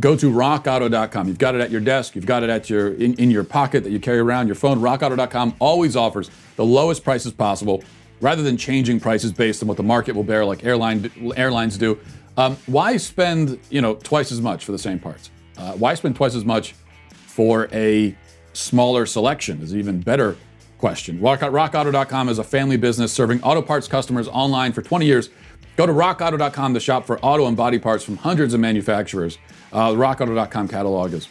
Go 0.00 0.16
to 0.16 0.30
rockauto.com. 0.30 1.28
You've 1.28 1.38
got 1.38 1.54
it 1.54 1.60
at 1.60 1.70
your 1.70 1.80
desk. 1.80 2.14
You've 2.16 2.26
got 2.26 2.42
it 2.42 2.50
at 2.50 2.70
your 2.70 2.94
in, 2.94 3.14
in 3.14 3.30
your 3.30 3.44
pocket 3.44 3.84
that 3.84 3.90
you 3.90 4.00
carry 4.00 4.18
around 4.18 4.46
your 4.46 4.54
phone. 4.54 4.80
Rockauto.com 4.80 5.54
always 5.58 5.96
offers 5.96 6.30
the 6.56 6.64
lowest 6.64 7.04
prices 7.04 7.32
possible, 7.32 7.84
rather 8.20 8.42
than 8.42 8.56
changing 8.56 9.00
prices 9.00 9.32
based 9.32 9.62
on 9.62 9.68
what 9.68 9.76
the 9.76 9.82
market 9.82 10.14
will 10.14 10.24
bear, 10.24 10.44
like 10.44 10.64
airline 10.64 11.10
airlines 11.36 11.76
do. 11.76 11.98
Um, 12.38 12.56
why 12.66 12.96
spend 12.96 13.60
you 13.68 13.82
know 13.82 13.94
twice 13.96 14.32
as 14.32 14.40
much 14.40 14.64
for 14.64 14.72
the 14.72 14.78
same 14.78 14.98
parts? 14.98 15.30
Uh, 15.58 15.72
why 15.72 15.92
spend 15.92 16.16
twice 16.16 16.34
as 16.34 16.44
much 16.44 16.74
for 17.10 17.68
a 17.72 18.16
smaller 18.54 19.04
selection? 19.04 19.60
Is 19.60 19.72
an 19.72 19.78
even 19.78 20.00
better 20.00 20.36
question. 20.78 21.20
Rock, 21.20 21.40
RockAuto.com 21.40 22.28
is 22.28 22.38
a 22.38 22.44
family 22.44 22.76
business 22.76 23.12
serving 23.12 23.40
auto 23.42 23.62
parts 23.62 23.86
customers 23.86 24.26
online 24.26 24.72
for 24.72 24.82
20 24.82 25.06
years. 25.06 25.30
Go 25.76 25.86
to 25.86 25.92
RockAuto.com 25.92 26.74
to 26.74 26.80
shop 26.80 27.06
for 27.06 27.20
auto 27.20 27.46
and 27.46 27.56
body 27.56 27.78
parts 27.78 28.02
from 28.02 28.16
hundreds 28.16 28.52
of 28.52 28.58
manufacturers. 28.58 29.38
Uh, 29.72 29.90
the 29.92 29.96
RockAuto.com 29.96 30.68
catalog 30.68 31.14
is 31.14 31.28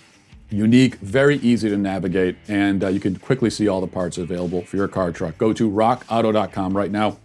unique, 0.50 0.96
very 0.96 1.38
easy 1.38 1.70
to 1.70 1.78
navigate, 1.78 2.36
and 2.48 2.84
uh, 2.84 2.88
you 2.88 3.00
can 3.00 3.18
quickly 3.18 3.50
see 3.50 3.68
all 3.68 3.82
the 3.82 3.88
parts 3.88 4.18
available 4.18 4.64
for 4.64 4.78
your 4.78 4.88
car 4.88 5.12
truck. 5.12 5.38
Go 5.38 5.54
to 5.54 5.70
RockAuto.com 5.70 6.76
right 6.76 6.92
now. 6.92 7.18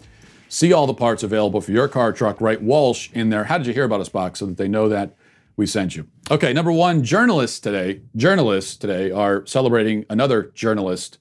See 0.48 0.72
all 0.72 0.86
the 0.86 0.94
parts 0.94 1.22
available 1.22 1.60
for 1.60 1.72
your 1.72 1.88
car 1.88 2.12
truck. 2.12 2.40
Write 2.40 2.62
Walsh 2.62 3.10
in 3.12 3.30
there. 3.30 3.44
How 3.44 3.58
did 3.58 3.66
you 3.66 3.72
hear 3.72 3.84
about 3.84 4.00
us 4.00 4.08
box 4.08 4.40
so 4.40 4.46
that 4.46 4.58
they 4.58 4.68
know 4.68 4.88
that 4.88 5.16
we 5.56 5.66
sent 5.66 5.96
you? 5.96 6.06
Okay, 6.30 6.52
number 6.52 6.70
one, 6.70 7.02
journalists 7.02 7.58
today. 7.60 8.02
Journalists 8.14 8.76
today 8.76 9.10
are 9.10 9.44
celebrating 9.46 10.04
another 10.10 10.52
journalist 10.54 11.18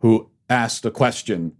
who 0.00 0.30
asked 0.48 0.84
a 0.84 0.90
question 0.90 1.52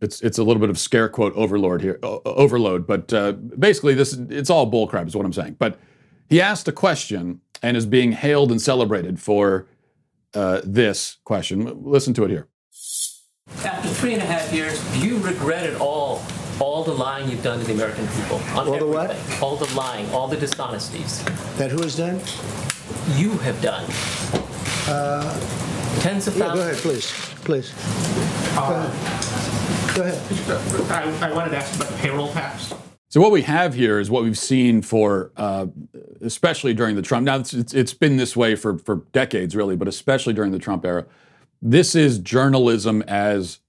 it's 0.00 0.20
it's 0.20 0.36
a 0.36 0.44
little 0.44 0.60
bit 0.60 0.68
of 0.68 0.78
scare 0.78 1.08
quote 1.08 1.32
overlord 1.34 1.80
here, 1.80 1.98
overload, 2.02 2.86
but 2.86 3.12
uh, 3.12 3.32
basically 3.32 3.94
this 3.94 4.12
it's 4.12 4.50
all 4.50 4.70
bullcrap 4.70 5.06
is 5.06 5.16
what 5.16 5.24
I'm 5.24 5.32
saying. 5.32 5.56
But 5.58 5.78
he 6.28 6.40
asked 6.40 6.68
a 6.68 6.72
question 6.72 7.40
and 7.62 7.76
is 7.76 7.86
being 7.86 8.12
hailed 8.12 8.50
and 8.50 8.60
celebrated 8.60 9.20
for 9.20 9.66
uh, 10.34 10.60
this 10.64 11.18
question. 11.24 11.84
Listen 11.84 12.12
to 12.14 12.24
it 12.24 12.30
here. 12.30 12.48
After 13.64 13.88
three 13.88 14.14
and 14.14 14.22
a 14.22 14.26
half 14.26 14.52
years, 14.52 14.82
do 14.92 15.06
you 15.06 15.18
regret 15.18 15.64
it 15.66 15.80
all? 15.80 16.22
All 16.60 16.84
the 16.84 16.92
lying 16.92 17.28
you've 17.28 17.42
done 17.42 17.58
to 17.58 17.64
the 17.64 17.72
American 17.72 18.06
people. 18.08 18.40
all 18.54 18.64
the 18.64 18.86
what? 18.86 19.42
All 19.42 19.56
the 19.56 19.72
lying, 19.74 20.08
all 20.10 20.28
the 20.28 20.36
dishonesties. 20.36 21.22
That 21.56 21.70
who 21.70 21.82
has 21.82 21.96
done? 21.96 22.20
You 23.16 23.30
have 23.38 23.60
done. 23.60 23.84
Uh, 24.86 25.40
Tens 26.00 26.26
of 26.26 26.36
yeah, 26.36 26.46
thousands. 26.46 26.60
Go 26.60 26.70
ahead, 26.70 26.76
please. 26.82 27.12
Please. 27.44 27.72
Uh, 28.56 28.86
go 29.94 30.02
ahead. 30.02 31.22
I, 31.22 31.28
I 31.28 31.32
wanted 31.32 31.50
to 31.50 31.56
ask 31.56 31.74
about 31.76 31.88
the 31.88 31.96
payroll 31.98 32.32
tax. 32.32 32.72
So 33.14 33.20
what 33.20 33.30
we 33.30 33.42
have 33.42 33.74
here 33.74 34.00
is 34.00 34.10
what 34.10 34.24
we've 34.24 34.36
seen 34.36 34.82
for, 34.82 35.30
uh, 35.36 35.66
especially 36.20 36.74
during 36.74 36.96
the 36.96 37.02
Trump. 37.02 37.24
Now 37.24 37.36
it's, 37.36 37.54
it's, 37.54 37.94
been 37.94 38.16
this 38.16 38.36
way 38.36 38.56
for 38.56 38.76
for 38.76 39.06
decades, 39.12 39.54
really, 39.54 39.76
but 39.76 39.86
especially 39.86 40.34
during 40.34 40.50
the 40.50 40.58
Trump 40.58 40.84
era. 40.84 41.06
This 41.62 41.94
is 41.94 42.18
journalism 42.18 43.02
as 43.02 43.60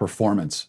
performance. 0.00 0.66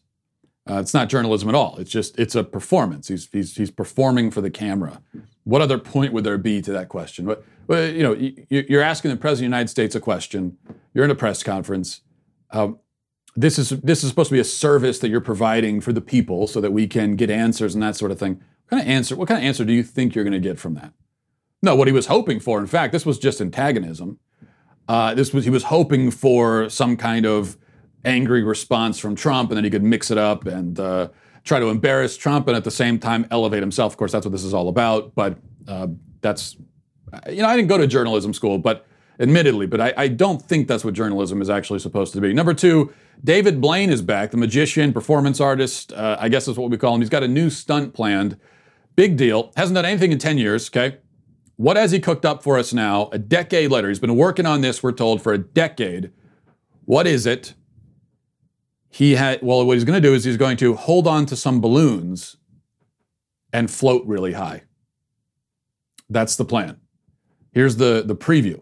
Uh, 0.69 0.75
it's 0.75 0.93
not 0.93 1.09
journalism 1.09 1.49
at 1.49 1.55
all. 1.55 1.77
It's 1.77 1.89
just 1.89 2.19
it's 2.19 2.35
a 2.35 2.43
performance. 2.43 3.07
He's, 3.07 3.27
he's 3.31 3.55
he's 3.55 3.71
performing 3.71 4.29
for 4.29 4.41
the 4.41 4.51
camera. 4.51 5.01
What 5.43 5.63
other 5.63 5.79
point 5.79 6.13
would 6.13 6.23
there 6.23 6.37
be 6.37 6.61
to 6.61 6.71
that 6.71 6.87
question? 6.87 7.35
Well, 7.65 7.87
you 7.87 8.03
know, 8.03 8.13
you- 8.13 8.45
you're 8.69 8.83
asking 8.83 9.09
the 9.09 9.17
president 9.17 9.47
of 9.47 9.51
the 9.53 9.57
United 9.57 9.69
States 9.69 9.95
a 9.95 9.99
question. 9.99 10.59
You're 10.93 11.05
in 11.05 11.09
a 11.09 11.15
press 11.15 11.41
conference. 11.41 12.01
Um, 12.51 12.77
this 13.35 13.59
is 13.59 13.69
this 13.69 14.03
is 14.03 14.09
supposed 14.09 14.29
to 14.29 14.35
be 14.35 14.39
a 14.39 14.45
service 14.45 14.99
that 14.99 15.09
you're 15.09 15.21
providing 15.21 15.81
for 15.81 15.93
the 15.93 16.01
people, 16.01 16.47
so 16.47 16.61
that 16.61 16.71
we 16.71 16.87
can 16.87 17.15
get 17.15 17.29
answers 17.29 17.73
and 17.73 17.83
that 17.83 17.95
sort 17.95 18.11
of 18.11 18.19
thing. 18.19 18.41
What 18.67 18.77
kind 18.77 18.81
of 18.81 18.87
answer? 18.87 19.15
What 19.15 19.27
kind 19.27 19.39
of 19.39 19.43
answer 19.43 19.65
do 19.65 19.73
you 19.73 19.83
think 19.83 20.15
you're 20.15 20.23
going 20.23 20.33
to 20.33 20.39
get 20.39 20.59
from 20.59 20.75
that? 20.75 20.93
No, 21.61 21.75
what 21.75 21.87
he 21.87 21.93
was 21.93 22.07
hoping 22.07 22.39
for. 22.39 22.59
In 22.59 22.67
fact, 22.67 22.93
this 22.93 23.05
was 23.05 23.19
just 23.19 23.41
antagonism. 23.41 24.19
Uh, 24.87 25.13
this 25.13 25.33
was 25.33 25.43
he 25.43 25.49
was 25.49 25.65
hoping 25.65 26.11
for 26.11 26.69
some 26.69 26.97
kind 26.97 27.25
of 27.25 27.57
angry 28.05 28.43
response 28.43 28.97
from 28.97 29.15
Trump, 29.15 29.51
and 29.51 29.57
then 29.57 29.63
he 29.63 29.69
could 29.69 29.83
mix 29.83 30.09
it 30.09 30.17
up 30.17 30.45
and 30.45 30.79
uh, 30.79 31.09
try 31.43 31.59
to 31.59 31.67
embarrass 31.67 32.17
Trump, 32.17 32.47
and 32.47 32.55
at 32.55 32.63
the 32.63 32.71
same 32.71 32.97
time 32.99 33.27
elevate 33.29 33.61
himself. 33.61 33.93
Of 33.93 33.97
course, 33.97 34.11
that's 34.11 34.25
what 34.25 34.31
this 34.31 34.43
is 34.43 34.53
all 34.53 34.69
about. 34.69 35.13
But 35.15 35.37
uh, 35.67 35.87
that's 36.21 36.55
you 37.29 37.41
know, 37.41 37.47
I 37.47 37.55
didn't 37.55 37.69
go 37.69 37.77
to 37.77 37.87
journalism 37.87 38.33
school, 38.33 38.57
but 38.57 38.85
admittedly, 39.19 39.65
but 39.65 39.81
I, 39.81 39.93
I 39.97 40.07
don't 40.07 40.41
think 40.41 40.67
that's 40.67 40.85
what 40.85 40.93
journalism 40.93 41.41
is 41.41 41.49
actually 41.49 41.79
supposed 41.79 42.13
to 42.13 42.21
be. 42.21 42.33
Number 42.33 42.53
two, 42.53 42.93
David 43.23 43.59
Blaine 43.59 43.89
is 43.89 44.01
back, 44.01 44.31
the 44.31 44.37
magician, 44.37 44.93
performance 44.93 45.41
artist. 45.41 45.91
Uh, 45.91 46.17
I 46.19 46.29
guess 46.29 46.45
that's 46.45 46.57
what 46.57 46.71
we 46.71 46.77
call 46.77 46.95
him. 46.95 47.01
He's 47.01 47.09
got 47.09 47.23
a 47.23 47.27
new 47.27 47.49
stunt 47.49 47.93
planned. 47.93 48.37
Big 48.95 49.17
deal. 49.17 49.51
Hasn't 49.57 49.75
done 49.75 49.85
anything 49.85 50.11
in 50.11 50.19
10 50.19 50.37
years, 50.37 50.69
okay? 50.69 50.97
What 51.57 51.75
has 51.75 51.91
he 51.91 51.99
cooked 51.99 52.25
up 52.25 52.41
for 52.43 52.57
us 52.57 52.73
now? 52.73 53.09
A 53.11 53.19
decade 53.19 53.71
later. 53.71 53.89
He's 53.89 53.99
been 53.99 54.15
working 54.15 54.45
on 54.45 54.61
this, 54.61 54.81
we're 54.81 54.93
told, 54.93 55.21
for 55.21 55.33
a 55.33 55.37
decade. 55.37 56.11
What 56.85 57.05
is 57.05 57.25
it? 57.25 57.53
He 58.89 59.15
had, 59.15 59.41
well, 59.41 59.65
what 59.65 59.73
he's 59.73 59.83
going 59.83 60.01
to 60.01 60.07
do 60.07 60.13
is 60.13 60.23
he's 60.23 60.37
going 60.37 60.57
to 60.57 60.75
hold 60.75 61.05
on 61.05 61.25
to 61.27 61.35
some 61.35 61.59
balloons 61.59 62.37
and 63.51 63.69
float 63.69 64.05
really 64.07 64.33
high. 64.33 64.63
That's 66.09 66.37
the 66.37 66.45
plan. 66.45 66.77
Here's 67.51 67.75
the, 67.75 68.03
the 68.05 68.15
preview. 68.15 68.61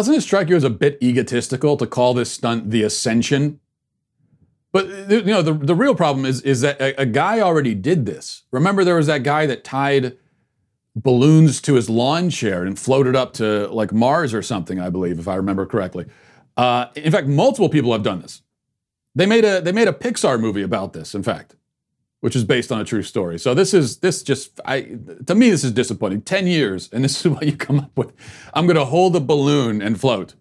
Doesn't 0.00 0.14
it 0.14 0.22
strike 0.22 0.48
you 0.48 0.56
as 0.56 0.64
a 0.64 0.70
bit 0.70 0.96
egotistical 1.02 1.76
to 1.76 1.86
call 1.86 2.14
this 2.14 2.32
stunt 2.32 2.70
the 2.70 2.82
ascension? 2.82 3.60
But 4.72 4.88
you 5.10 5.22
know, 5.24 5.42
the, 5.42 5.52
the 5.52 5.74
real 5.74 5.94
problem 5.94 6.24
is 6.24 6.40
is 6.42 6.62
that 6.62 6.80
a, 6.80 7.02
a 7.02 7.06
guy 7.06 7.40
already 7.40 7.74
did 7.74 8.06
this. 8.06 8.44
Remember, 8.50 8.82
there 8.82 8.96
was 8.96 9.08
that 9.08 9.22
guy 9.22 9.44
that 9.46 9.62
tied 9.62 10.16
balloons 10.96 11.60
to 11.62 11.74
his 11.74 11.90
lawn 11.90 12.30
chair 12.30 12.64
and 12.64 12.78
floated 12.78 13.14
up 13.14 13.34
to 13.34 13.68
like 13.68 13.92
Mars 13.92 14.32
or 14.32 14.42
something, 14.42 14.80
I 14.80 14.88
believe, 14.88 15.18
if 15.18 15.28
I 15.28 15.34
remember 15.34 15.66
correctly. 15.66 16.06
Uh, 16.56 16.86
in 16.94 17.12
fact, 17.12 17.26
multiple 17.26 17.68
people 17.68 17.92
have 17.92 18.02
done 18.02 18.22
this. 18.22 18.42
They 19.14 19.26
made 19.26 19.44
a 19.44 19.60
they 19.60 19.72
made 19.72 19.88
a 19.88 19.92
Pixar 19.92 20.40
movie 20.40 20.62
about 20.62 20.94
this. 20.94 21.14
In 21.14 21.22
fact, 21.22 21.56
which 22.20 22.36
is 22.36 22.44
based 22.44 22.70
on 22.70 22.80
a 22.80 22.84
true 22.84 23.02
story. 23.02 23.38
So 23.38 23.54
this 23.54 23.74
is 23.74 23.98
this 23.98 24.22
just 24.22 24.60
I 24.64 24.98
to 25.26 25.34
me 25.34 25.50
this 25.50 25.64
is 25.64 25.72
disappointing. 25.72 26.22
Ten 26.22 26.46
years 26.46 26.88
and 26.92 27.02
this 27.04 27.24
is 27.24 27.32
what 27.32 27.44
you 27.44 27.56
come 27.56 27.80
up 27.80 27.96
with. 27.96 28.12
I'm 28.54 28.66
going 28.66 28.76
to 28.76 28.84
hold 28.84 29.16
a 29.16 29.20
balloon 29.20 29.82
and 29.82 30.00
float. 30.00 30.34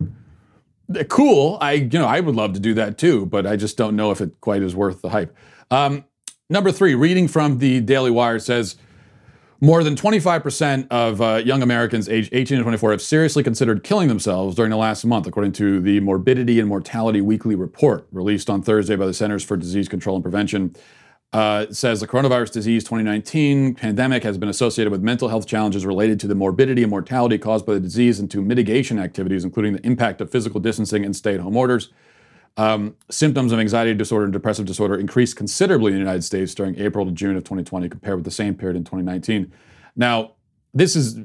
Cool. 1.07 1.57
I 1.62 1.74
you 1.74 2.00
know 2.00 2.07
I 2.07 2.19
would 2.19 2.36
love 2.36 2.53
to 2.53 2.59
do 2.59 2.74
that 2.75 2.98
too, 2.98 3.25
but 3.25 3.48
I 3.48 3.55
just 3.55 3.77
don't 3.77 3.95
know 3.95 4.12
if 4.12 4.21
it 4.21 4.39
quite 4.41 4.62
is 4.62 4.75
worth 4.75 5.01
the 5.01 5.09
hype. 5.09 5.36
Um, 5.71 6.05
number 6.50 6.71
three, 6.71 6.95
reading 6.95 7.27
from 7.27 7.59
the 7.59 7.81
Daily 7.81 8.12
Wire 8.12 8.39
says. 8.39 8.75
More 9.62 9.83
than 9.83 9.95
25% 9.95 10.88
of 10.89 11.21
uh, 11.21 11.41
young 11.43 11.62
Americans 11.62 12.07
aged 12.07 12.33
18 12.33 12.59
to 12.59 12.63
24 12.63 12.91
have 12.91 13.01
seriously 13.01 13.43
considered 13.43 13.83
killing 13.83 14.07
themselves 14.07 14.55
during 14.55 14.71
the 14.71 14.77
last 14.77 15.03
month, 15.03 15.27
according 15.27 15.51
to 15.51 15.81
the 15.81 16.00
Morbidity 16.00 16.62
and 16.62 16.69
Mortality 16.69 17.19
Weekly 17.19 17.55
Report 17.55 18.07
released 18.13 18.50
on 18.50 18.62
Thursday 18.62 18.95
by 18.95 19.05
the 19.05 19.13
Centers 19.13 19.43
for 19.43 19.57
Disease 19.57 19.89
Control 19.89 20.15
and 20.15 20.24
Prevention. 20.24 20.74
Uh, 21.31 21.71
says 21.71 22.00
the 22.00 22.07
coronavirus 22.07 22.51
disease 22.51 22.83
2019 22.83 23.75
pandemic 23.75 24.24
has 24.24 24.36
been 24.39 24.50
associated 24.50 24.89
with 24.89 25.03
mental 25.03 25.27
health 25.27 25.45
challenges 25.45 25.86
related 25.86 26.19
to 26.19 26.25
the 26.25 26.33
morbidity 26.33 26.81
and 26.81 26.89
mortality 26.89 27.38
caused 27.38 27.67
by 27.67 27.74
the 27.75 27.79
disease 27.79 28.19
and 28.19 28.31
to 28.31 28.41
mitigation 28.41 28.98
activities, 28.98 29.43
including 29.43 29.74
the 29.74 29.86
impact 29.86 30.21
of 30.21 30.31
physical 30.31 30.59
distancing 30.59 31.05
and 31.05 31.15
stay 31.15 31.36
at 31.36 31.39
home 31.39 31.55
orders. 31.55 31.91
Um, 32.57 32.95
symptoms 33.12 33.51
of 33.51 33.59
anxiety 33.59 33.93
disorder 33.93 34.24
and 34.24 34.33
depressive 34.33 34.65
disorder 34.65 34.95
increased 34.95 35.36
considerably 35.36 35.91
in 35.91 35.93
the 35.93 36.00
United 36.00 36.24
States 36.24 36.55
during 36.55 36.79
April 36.79 37.05
to 37.05 37.12
June 37.12 37.38
of 37.38 37.43
2020 37.43 37.89
compared 37.89 38.15
with 38.15 38.25
the 38.25 38.31
same 38.31 38.55
period 38.55 38.75
in 38.75 38.83
2019. 38.83 39.53
Now, 39.95 40.31
this 40.74 40.95
is 40.95 41.15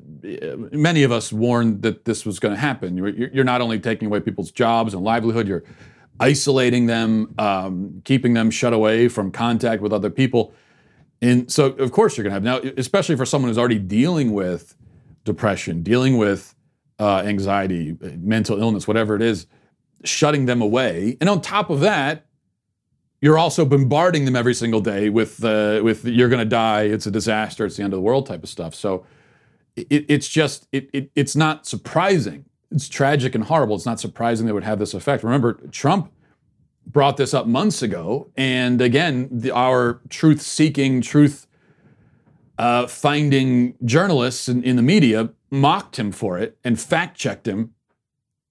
many 0.71 1.03
of 1.03 1.13
us 1.13 1.33
warned 1.33 1.81
that 1.81 2.05
this 2.05 2.27
was 2.27 2.39
going 2.39 2.55
to 2.55 2.61
happen. 2.61 2.97
You're, 2.97 3.09
you're 3.09 3.45
not 3.45 3.63
only 3.63 3.81
taking 3.81 4.07
away 4.07 4.21
people's 4.21 4.51
jobs 4.51 4.93
and 4.93 5.03
livelihood, 5.03 5.49
you're 5.49 5.65
isolating 6.21 6.87
them, 6.87 7.35
um, 7.39 8.03
keeping 8.05 8.35
them 8.35 8.51
shut 8.51 8.73
away 8.73 9.09
from 9.09 9.31
contact 9.31 9.83
with 9.83 9.93
other 9.93 10.11
people. 10.11 10.55
And 11.21 11.51
so, 11.51 11.67
of 11.67 11.93
course, 11.93 12.17
you're 12.17 12.23
going 12.23 12.43
to 12.43 12.51
have 12.51 12.63
now, 12.65 12.71
especially 12.77 13.17
for 13.17 13.27
someone 13.27 13.49
who's 13.49 13.59
already 13.59 13.79
dealing 13.79 14.33
with 14.33 14.75
depression, 15.25 15.83
dealing 15.83 16.19
with 16.19 16.55
uh, 16.99 17.23
anxiety, 17.25 17.97
mental 18.19 18.61
illness, 18.61 18.87
whatever 18.87 19.17
it 19.17 19.23
is, 19.23 19.47
shutting 20.05 20.47
them 20.47 20.61
away. 20.61 21.17
And 21.21 21.29
on 21.31 21.41
top 21.41 21.71
of 21.71 21.81
that, 21.81 22.27
you're 23.21 23.39
also 23.39 23.65
bombarding 23.65 24.27
them 24.27 24.37
every 24.37 24.53
single 24.53 24.81
day 24.81 25.09
with 25.09 25.43
uh, 25.43 25.81
with 25.83 26.05
you're 26.05 26.29
going 26.29 26.41
to 26.41 26.45
die, 26.45 26.83
it's 26.83 27.07
a 27.07 27.11
disaster, 27.11 27.65
it's 27.65 27.77
the 27.79 27.83
end 27.83 27.95
of 27.95 27.97
the 27.97 28.03
world 28.03 28.27
type 28.27 28.43
of 28.43 28.51
stuff. 28.51 28.75
So 28.75 29.07
it, 29.77 30.05
it's 30.09 30.29
just 30.29 30.69
it, 30.73 30.91
it, 30.93 31.11
it's 31.15 31.35
not 31.35 31.67
surprising. 31.67 32.45
It's 32.75 32.89
tragic 32.89 33.37
and 33.37 33.45
horrible. 33.45 33.77
It's 33.77 33.87
not 33.87 34.01
surprising 34.01 34.49
it 34.49 34.53
would 34.53 34.65
have 34.65 34.81
this 34.81 34.95
effect. 34.95 35.23
Remember, 35.23 35.55
Trump 35.71 36.13
brought 36.85 37.17
this 37.17 37.33
up 37.33 37.47
months 37.47 37.83
ago, 37.83 38.33
and 38.37 38.81
again, 38.81 39.29
the, 39.31 39.53
our 39.53 40.01
truth-seeking, 40.11 41.01
truth 41.01 41.47
uh, 42.59 42.87
journalists 43.85 44.49
in, 44.49 44.63
in 44.65 44.77
the 44.77 44.83
media 44.83 45.31
mocked 45.51 45.99
him 45.99 46.11
for 46.11 46.37
it 46.39 46.59
and 46.65 46.79
fact-checked 46.81 47.47
him. 47.47 47.71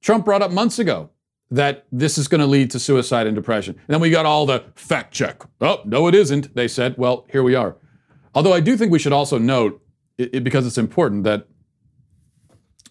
Trump 0.02 0.24
brought 0.26 0.42
up 0.42 0.52
months 0.52 0.80
ago 0.80 1.10
that 1.52 1.86
this 1.92 2.18
is 2.18 2.28
going 2.28 2.42
to 2.42 2.48
lead 2.48 2.72
to 2.72 2.80
suicide 2.80 3.28
and 3.28 3.36
depression. 3.36 3.76
And 3.76 3.94
then 3.94 4.02
we 4.02 4.10
got 4.10 4.26
all 4.26 4.46
the 4.46 4.64
fact 4.76 5.14
check. 5.14 5.44
Oh, 5.62 5.82
no, 5.86 6.08
it 6.08 6.16
isn't. 6.16 6.56
They 6.56 6.68
said, 6.68 6.96
well, 6.98 7.28
here 7.30 7.44
we 7.44 7.56
are. 7.56 7.76
Although 8.34 8.54
I 8.54 8.62
do 8.62 8.76
think 8.76 8.92
we 8.92 9.00
should 9.00 9.14
also 9.14 9.38
note, 9.38 9.82
it, 10.18 10.34
it, 10.34 10.44
because 10.44 10.66
it's 10.66 10.78
important, 10.78 11.26
that, 11.26 11.48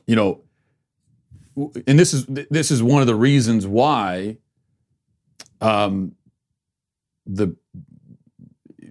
you 0.07 0.15
know, 0.15 0.45
and 1.56 1.99
this 1.99 2.14
is 2.14 2.26
this 2.26 2.71
is 2.71 2.82
one 2.82 3.00
of 3.00 3.06
the 3.06 3.14
reasons 3.14 3.66
why 3.66 4.38
um, 5.61 6.14
the 7.26 7.56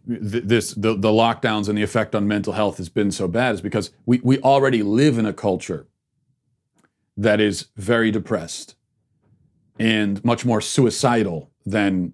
this 0.05 0.73
the, 0.73 0.95
the 0.95 1.09
lockdowns 1.09 1.69
and 1.69 1.77
the 1.77 1.83
effect 1.83 2.15
on 2.15 2.27
mental 2.27 2.53
health 2.53 2.77
has 2.77 2.89
been 2.89 3.11
so 3.11 3.27
bad 3.27 3.55
is 3.55 3.61
because 3.61 3.91
we, 4.05 4.19
we 4.23 4.39
already 4.39 4.83
live 4.83 5.17
in 5.17 5.25
a 5.25 5.33
culture 5.33 5.87
that 7.17 7.39
is 7.39 7.67
very 7.75 8.11
depressed 8.11 8.75
and 9.79 10.23
much 10.23 10.45
more 10.45 10.61
suicidal 10.61 11.51
than 11.65 12.13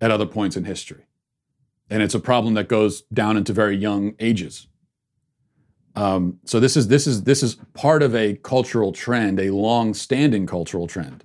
at 0.00 0.10
other 0.10 0.26
points 0.26 0.56
in 0.56 0.64
history. 0.64 1.04
And 1.88 2.02
it's 2.02 2.14
a 2.14 2.20
problem 2.20 2.54
that 2.54 2.68
goes 2.68 3.02
down 3.02 3.36
into 3.36 3.52
very 3.52 3.76
young 3.76 4.14
ages. 4.18 4.66
Um, 5.96 6.38
so 6.44 6.60
this 6.60 6.76
is 6.76 6.88
this 6.88 7.06
is 7.06 7.24
this 7.24 7.42
is 7.42 7.56
part 7.74 8.02
of 8.02 8.14
a 8.14 8.34
cultural 8.36 8.92
trend, 8.92 9.40
a 9.40 9.50
long-standing 9.50 10.46
cultural 10.46 10.86
trend, 10.86 11.24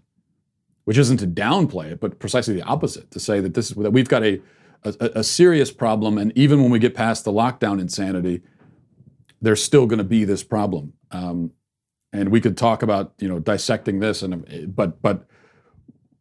which 0.85 0.97
isn't 0.97 1.17
to 1.17 1.27
downplay 1.27 1.91
it, 1.91 1.99
but 1.99 2.19
precisely 2.19 2.53
the 2.53 2.63
opposite, 2.63 3.11
to 3.11 3.19
say 3.19 3.41
that 3.41 3.53
this 3.53 3.71
is 3.71 3.77
that 3.77 3.91
we've 3.91 4.07
got 4.07 4.23
a 4.23 4.41
a, 4.83 5.11
a 5.15 5.23
serious 5.23 5.71
problem, 5.71 6.17
and 6.17 6.31
even 6.37 6.61
when 6.61 6.71
we 6.71 6.79
get 6.79 6.95
past 6.95 7.25
the 7.25 7.33
lockdown 7.33 7.79
insanity, 7.81 8.41
there's 9.41 9.61
still 9.61 9.85
going 9.85 9.99
to 9.99 10.05
be 10.05 10.23
this 10.23 10.43
problem. 10.43 10.93
Um, 11.11 11.51
and 12.13 12.29
we 12.29 12.41
could 12.41 12.57
talk 12.57 12.81
about 12.81 13.13
you 13.19 13.27
know 13.27 13.39
dissecting 13.39 13.99
this, 13.99 14.21
and 14.21 14.73
but 14.73 15.01
but 15.01 15.27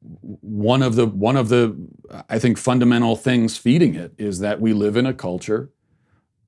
one 0.00 0.82
of 0.82 0.96
the 0.96 1.06
one 1.06 1.36
of 1.36 1.50
the 1.50 1.76
I 2.28 2.40
think 2.40 2.58
fundamental 2.58 3.14
things 3.14 3.56
feeding 3.56 3.94
it 3.94 4.12
is 4.18 4.40
that 4.40 4.60
we 4.60 4.72
live 4.72 4.96
in 4.96 5.06
a 5.06 5.14
culture 5.14 5.70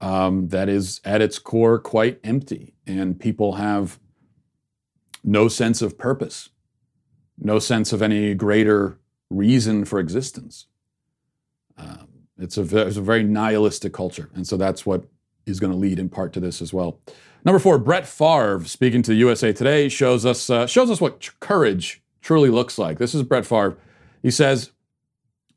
um, 0.03 0.49
that 0.49 0.69
is 0.69 1.01
at 1.05 1.23
its 1.23 1.39
core 1.39 1.79
quite 1.79 2.19
empty, 2.25 2.75
and 2.87 3.19
people 3.19 3.55
have 3.55 3.99
no 5.25 5.47
sense 5.49 5.81
of 5.81 5.97
purpose, 5.97 6.51
no 7.39 7.61
sense 7.61 7.93
of 7.93 8.03
any 8.03 8.35
greater 8.35 8.99
reason 9.31 9.85
for 9.85 10.01
existence. 10.01 10.67
Um, 11.79 12.09
it's 12.37 12.59
a 12.59 12.63
it's 12.87 12.97
a 12.97 13.03
very 13.03 13.23
nihilistic 13.23 13.95
culture, 13.95 14.29
and 14.35 14.47
so 14.47 14.57
that's 14.57 14.85
what 14.85 15.05
is 15.47 15.61
going 15.61 15.73
to 15.73 15.79
lead 15.79 16.01
in 16.01 16.09
part 16.09 16.33
to 16.33 16.41
this 16.41 16.61
as 16.61 16.73
well. 16.73 16.99
Number 17.45 17.59
four, 17.59 17.79
Brett 17.79 18.07
Favre, 18.07 18.65
speaking 18.65 19.03
to 19.03 19.15
USA 19.15 19.53
Today, 19.53 19.89
shows 19.89 20.27
us 20.27 20.51
uh, 20.51 20.67
shows 20.67 20.91
us 20.91 21.01
what 21.01 21.31
courage 21.39 22.03
truly 22.21 22.51
looks 22.51 22.77
like. 22.77 22.99
This 22.99 23.15
is 23.15 23.23
Brett 23.23 23.47
Favre. 23.47 23.79
He 24.21 24.33
says, 24.33 24.73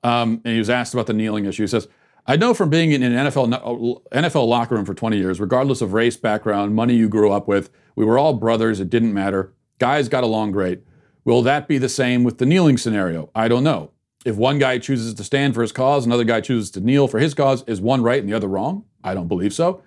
um, 0.03 0.41
and 0.45 0.53
he 0.53 0.59
was 0.59 0.69
asked 0.69 0.93
about 0.93 1.07
the 1.07 1.13
kneeling 1.13 1.45
issue. 1.45 1.63
He 1.63 1.67
says, 1.67 1.87
I 2.27 2.37
know 2.37 2.53
from 2.55 2.69
being 2.69 2.91
in 2.91 3.03
an 3.03 3.27
NFL, 3.27 4.01
NFL 4.11 4.47
locker 4.47 4.75
room 4.75 4.85
for 4.85 4.95
20 4.95 5.17
years, 5.17 5.39
regardless 5.39 5.81
of 5.81 5.93
race, 5.93 6.17
background, 6.17 6.73
money 6.73 6.95
you 6.95 7.07
grew 7.07 7.31
up 7.31 7.47
with, 7.47 7.69
we 7.95 8.03
were 8.03 8.17
all 8.17 8.33
brothers. 8.33 8.79
It 8.79 8.89
didn't 8.89 9.13
matter. 9.13 9.53
Guys 9.77 10.09
got 10.09 10.23
along 10.23 10.51
great. 10.51 10.81
Will 11.23 11.43
that 11.43 11.67
be 11.67 11.77
the 11.77 11.89
same 11.89 12.23
with 12.23 12.39
the 12.39 12.45
kneeling 12.45 12.77
scenario? 12.77 13.29
I 13.35 13.47
don't 13.47 13.63
know. 13.63 13.91
If 14.25 14.37
one 14.37 14.57
guy 14.57 14.79
chooses 14.79 15.13
to 15.13 15.23
stand 15.23 15.53
for 15.53 15.61
his 15.61 15.71
cause, 15.71 16.05
another 16.05 16.23
guy 16.23 16.41
chooses 16.41 16.71
to 16.71 16.79
kneel 16.79 17.07
for 17.07 17.19
his 17.19 17.35
cause, 17.35 17.63
is 17.67 17.79
one 17.79 18.01
right 18.01 18.19
and 18.19 18.27
the 18.27 18.35
other 18.35 18.47
wrong? 18.47 18.85
I 19.03 19.13
don't 19.13 19.27
believe 19.27 19.53
so. 19.53 19.83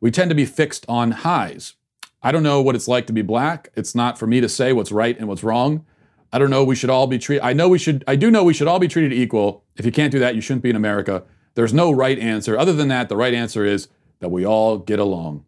We 0.00 0.10
tend 0.10 0.28
to 0.30 0.34
be 0.34 0.44
fixed 0.44 0.84
on 0.88 1.12
highs. 1.12 1.74
I 2.20 2.32
don't 2.32 2.42
know 2.42 2.60
what 2.60 2.74
it's 2.74 2.88
like 2.88 3.06
to 3.06 3.12
be 3.12 3.22
black. 3.22 3.68
It's 3.76 3.94
not 3.94 4.18
for 4.18 4.26
me 4.26 4.40
to 4.40 4.48
say 4.48 4.72
what's 4.72 4.90
right 4.90 5.16
and 5.16 5.28
what's 5.28 5.44
wrong. 5.44 5.86
I 6.32 6.40
don't 6.40 6.50
know. 6.50 6.64
We 6.64 6.74
should 6.74 6.90
all 6.90 7.06
be 7.06 7.18
treated. 7.18 7.44
I 7.44 7.52
know 7.52 7.68
we 7.68 7.78
should. 7.78 8.02
I 8.08 8.16
do 8.16 8.30
know 8.30 8.42
we 8.42 8.52
should 8.52 8.66
all 8.66 8.80
be 8.80 8.88
treated 8.88 9.12
equal. 9.12 9.64
If 9.76 9.86
you 9.86 9.92
can't 9.92 10.10
do 10.10 10.18
that, 10.18 10.34
you 10.34 10.40
shouldn't 10.40 10.64
be 10.64 10.70
in 10.70 10.76
America. 10.76 11.22
There's 11.56 11.74
no 11.74 11.90
right 11.90 12.18
answer. 12.18 12.56
Other 12.56 12.72
than 12.72 12.88
that, 12.88 13.08
the 13.08 13.16
right 13.16 13.34
answer 13.34 13.64
is 13.64 13.88
that 14.20 14.28
we 14.28 14.46
all 14.46 14.78
get 14.78 15.00
along. 15.00 15.44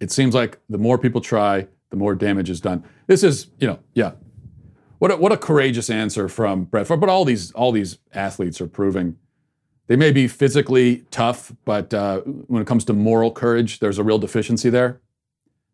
It 0.00 0.10
seems 0.10 0.34
like 0.34 0.58
the 0.68 0.78
more 0.78 0.98
people 0.98 1.20
try, 1.20 1.68
the 1.90 1.96
more 1.96 2.16
damage 2.16 2.50
is 2.50 2.60
done. 2.60 2.82
This 3.06 3.22
is, 3.22 3.46
you 3.60 3.68
know, 3.68 3.78
yeah. 3.94 4.12
What 4.98 5.12
a, 5.12 5.16
what 5.16 5.30
a 5.30 5.36
courageous 5.36 5.88
answer 5.88 6.28
from 6.28 6.64
Brett. 6.64 6.88
But 6.88 7.08
all 7.08 7.24
these 7.24 7.52
all 7.52 7.70
these 7.70 7.98
athletes 8.12 8.60
are 8.60 8.66
proving 8.66 9.16
they 9.88 9.96
may 9.96 10.12
be 10.12 10.28
physically 10.28 11.04
tough, 11.10 11.50
but 11.64 11.92
uh, 11.92 12.20
when 12.20 12.60
it 12.60 12.66
comes 12.66 12.84
to 12.84 12.92
moral 12.92 13.32
courage, 13.32 13.80
there's 13.80 13.98
a 13.98 14.04
real 14.04 14.18
deficiency 14.18 14.68
there. 14.68 15.00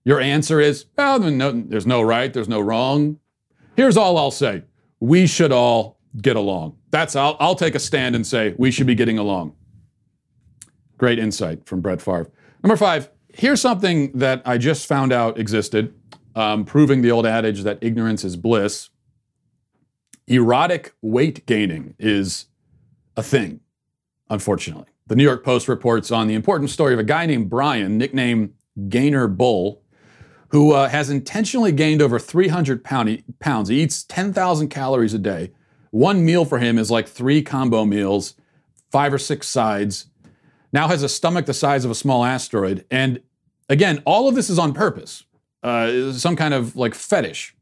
Your 0.04 0.20
answer 0.20 0.60
is, 0.60 0.86
well, 0.96 1.18
no, 1.18 1.50
there's 1.50 1.86
no 1.86 2.00
right, 2.00 2.32
there's 2.32 2.48
no 2.48 2.60
wrong. 2.60 3.18
Here's 3.76 3.96
all 3.96 4.16
I'll 4.16 4.30
say: 4.30 4.62
we 5.00 5.26
should 5.26 5.50
all 5.50 5.98
get 6.20 6.36
along. 6.36 6.76
That's 6.90 7.16
I'll, 7.16 7.36
I'll 7.40 7.54
take 7.54 7.74
a 7.74 7.78
stand 7.78 8.14
and 8.14 8.26
say 8.26 8.54
we 8.58 8.70
should 8.70 8.86
be 8.86 8.94
getting 8.94 9.18
along. 9.18 9.54
Great 10.98 11.18
insight 11.18 11.66
from 11.66 11.80
Brett 11.80 12.00
Favre. 12.00 12.30
Number 12.62 12.76
five. 12.76 13.10
Here's 13.36 13.60
something 13.60 14.16
that 14.16 14.42
I 14.46 14.58
just 14.58 14.86
found 14.86 15.12
out 15.12 15.40
existed, 15.40 15.92
um, 16.36 16.64
proving 16.64 17.02
the 17.02 17.10
old 17.10 17.26
adage 17.26 17.64
that 17.64 17.78
ignorance 17.80 18.22
is 18.22 18.36
bliss. 18.36 18.90
Erotic 20.28 20.94
weight 21.02 21.44
gaining 21.46 21.96
is 21.98 22.46
a 23.16 23.24
thing 23.24 23.58
unfortunately. 24.30 24.86
The 25.06 25.16
New 25.16 25.22
York 25.22 25.44
Post 25.44 25.68
reports 25.68 26.10
on 26.10 26.26
the 26.26 26.34
important 26.34 26.70
story 26.70 26.92
of 26.92 27.00
a 27.00 27.04
guy 27.04 27.26
named 27.26 27.50
Brian, 27.50 27.98
nicknamed 27.98 28.54
Gainer 28.88 29.28
Bull, 29.28 29.82
who 30.48 30.72
uh, 30.72 30.88
has 30.88 31.10
intentionally 31.10 31.72
gained 31.72 32.00
over 32.00 32.18
300 32.18 32.84
pound, 32.84 33.22
pounds. 33.38 33.68
He 33.68 33.82
eats 33.82 34.02
10,000 34.04 34.68
calories 34.68 35.14
a 35.14 35.18
day. 35.18 35.52
One 35.94 36.24
meal 36.24 36.44
for 36.44 36.58
him 36.58 36.76
is 36.76 36.90
like 36.90 37.06
three 37.06 37.40
combo 37.40 37.84
meals, 37.84 38.34
five 38.90 39.14
or 39.14 39.18
six 39.18 39.46
sides. 39.46 40.06
Now 40.72 40.88
has 40.88 41.04
a 41.04 41.08
stomach 41.08 41.46
the 41.46 41.54
size 41.54 41.84
of 41.84 41.90
a 41.92 41.94
small 41.94 42.24
asteroid. 42.24 42.84
And 42.90 43.20
again, 43.68 44.02
all 44.04 44.26
of 44.26 44.34
this 44.34 44.50
is 44.50 44.58
on 44.58 44.72
purpose, 44.72 45.22
uh, 45.62 46.10
some 46.10 46.34
kind 46.34 46.52
of 46.52 46.74
like 46.74 46.96
fetish. 46.96 47.54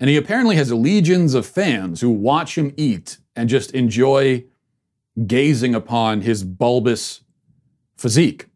And 0.00 0.08
he 0.08 0.16
apparently 0.16 0.56
has 0.56 0.72
legions 0.72 1.34
of 1.34 1.44
fans 1.44 2.00
who 2.00 2.08
watch 2.08 2.56
him 2.56 2.72
eat 2.78 3.18
and 3.36 3.50
just 3.50 3.72
enjoy 3.72 4.44
gazing 5.26 5.74
upon 5.74 6.22
his 6.22 6.44
bulbous 6.44 7.20
physique. 7.98 8.46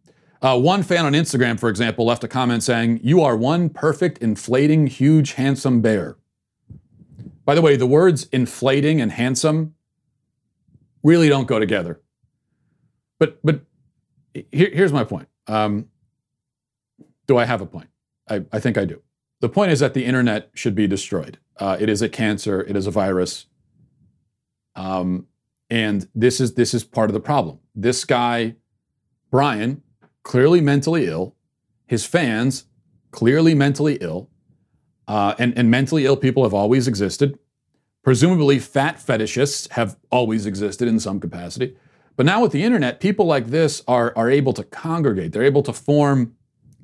Uh, 0.41 0.59
one 0.59 0.83
fan 0.83 1.05
on 1.05 1.13
Instagram, 1.13 1.61
for 1.61 1.69
example, 1.69 2.07
left 2.07 2.25
a 2.25 2.29
comment 2.29 2.63
saying, 2.63 3.01
You 3.03 3.21
are 3.21 3.37
one 3.37 3.69
perfect, 3.69 4.23
inflating, 4.23 4.87
huge, 4.87 5.35
handsome 5.35 5.83
bear. 5.83 6.17
By 7.45 7.55
the 7.55 7.63
way, 7.63 7.77
the 7.77 7.87
words 7.87 8.25
inflating 8.33 9.01
and 9.01 9.11
handsome 9.13 9.75
really 11.03 11.29
don't 11.29 11.49
go 11.49 11.59
together. 11.59 12.01
But, 13.19 13.39
but 13.45 13.63
here, 14.35 14.71
here's 14.73 14.93
my 14.93 15.05
point. 15.05 15.29
Um, 15.47 15.89
do 17.27 17.37
I 17.37 17.45
have 17.45 17.61
a 17.61 17.67
point? 17.67 17.89
I, 18.29 18.45
I, 18.53 18.61
think 18.61 18.79
I 18.79 18.85
do. 18.85 19.03
The 19.41 19.49
point 19.49 19.73
is 19.73 19.81
that 19.81 19.95
the 19.95 20.05
internet 20.05 20.51
should 20.55 20.75
be 20.75 20.87
destroyed. 20.87 21.39
Uh, 21.57 21.77
it 21.81 21.89
is 21.89 22.03
a 22.03 22.09
cancer, 22.09 22.63
it 22.63 22.77
is 22.77 22.87
a 22.87 22.91
virus. 22.91 23.47
Um, 24.75 25.27
and 25.69 26.09
this 26.15 26.41
is 26.41 26.55
this 26.55 26.75
is 26.75 26.85
part 26.85 27.09
of 27.09 27.15
the 27.15 27.21
problem. 27.21 27.59
This 27.75 28.05
guy, 28.05 28.57
Brian, 29.31 29.83
clearly 30.23 30.61
mentally 30.61 31.07
ill. 31.07 31.35
His 31.87 32.05
fans, 32.05 32.67
clearly 33.11 33.55
mentally 33.55 33.99
ill. 34.01 34.29
Uh, 35.13 35.35
and, 35.39 35.53
and 35.59 35.71
mentally 35.71 36.07
ill 36.07 36.17
people 36.17 36.43
have 36.43 36.55
always 36.55 36.89
existed. 36.89 37.39
Presumably, 38.03 38.59
fat 38.59 38.97
fetishists 38.97 39.69
have 39.73 39.99
always 40.11 40.47
existed 40.47 40.89
in 40.89 40.99
some 40.99 41.21
capacity. 41.21 41.77
But 42.17 42.25
now 42.25 42.41
with 42.41 42.53
the 42.53 42.65
internet, 42.65 42.99
people 42.99 43.27
like 43.27 43.49
this 43.49 43.83
are, 43.87 44.15
are 44.17 44.31
able 44.31 44.55
to 44.55 44.65
congregate. 44.65 45.33
They're 45.33 45.43
able 45.43 45.63
to 45.65 45.73
form 45.75 46.35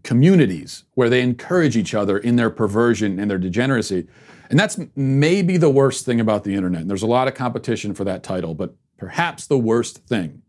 communities 0.03 0.85
where 0.93 1.09
they 1.09 1.23
encourage 1.23 1.75
each 1.75 1.95
other 1.95 2.19
in 2.19 2.37
their 2.37 2.51
perversion 2.51 3.19
and 3.19 3.31
their 3.31 3.39
degeneracy. 3.39 4.07
And 4.51 4.61
that's 4.61 4.79
maybe 4.95 5.57
the 5.57 5.71
worst 5.71 6.05
thing 6.05 6.21
about 6.21 6.45
the 6.45 6.55
internet. 6.55 6.83
And 6.83 6.91
there's 6.91 7.03
a 7.03 7.07
lot 7.07 7.29
of 7.29 7.35
competition 7.35 7.95
for 7.95 8.05
that 8.05 8.23
title, 8.23 8.55
but 8.55 8.75
perhaps 8.99 9.47
the 9.47 9.57
worst 9.57 10.07
thing 10.07 10.43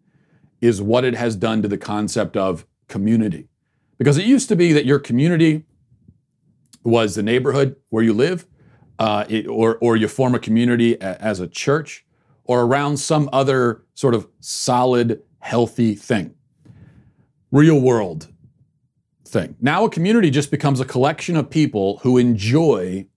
is 0.59 0.81
what 0.81 1.05
it 1.05 1.15
has 1.15 1.37
done 1.37 1.61
to 1.61 1.69
the 1.69 1.77
concept 1.77 2.35
of 2.35 2.65
community. 2.89 3.47
Because 3.97 4.17
it 4.17 4.25
used 4.25 4.49
to 4.49 4.57
be 4.57 4.73
that 4.73 4.83
your 4.83 4.99
community 4.99 5.63
was 6.83 7.15
the 7.15 7.23
neighborhood 7.23 7.75
where 7.89 8.03
you 8.03 8.13
live, 8.13 8.45
uh, 8.97 9.25
it, 9.29 9.47
or, 9.47 9.77
or 9.81 9.95
you 9.95 10.07
form 10.07 10.35
a 10.35 10.39
community 10.39 10.93
a, 10.95 11.21
as 11.21 11.39
a 11.39 11.47
church, 11.47 12.05
or 12.45 12.61
around 12.61 12.97
some 12.97 13.29
other 13.31 13.83
sort 13.93 14.15
of 14.15 14.27
solid, 14.39 15.21
healthy 15.39 15.95
thing. 15.95 16.33
Real 17.51 17.79
world 17.79 18.27
thing. 19.25 19.55
Now 19.61 19.85
a 19.85 19.89
community 19.89 20.29
just 20.29 20.51
becomes 20.51 20.79
a 20.79 20.85
collection 20.85 21.35
of 21.35 21.49
people 21.49 21.99
who 21.99 22.17
enjoy 22.17 23.07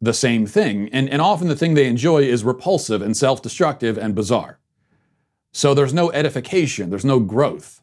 the 0.00 0.12
same 0.12 0.46
thing. 0.46 0.88
And, 0.92 1.08
and 1.08 1.22
often 1.22 1.48
the 1.48 1.56
thing 1.56 1.74
they 1.74 1.86
enjoy 1.86 2.22
is 2.22 2.42
repulsive 2.42 3.00
and 3.00 3.16
self 3.16 3.40
destructive 3.40 3.96
and 3.96 4.14
bizarre. 4.14 4.58
So 5.52 5.74
there's 5.74 5.94
no 5.94 6.10
edification, 6.12 6.90
there's 6.90 7.04
no 7.04 7.20
growth. 7.20 7.81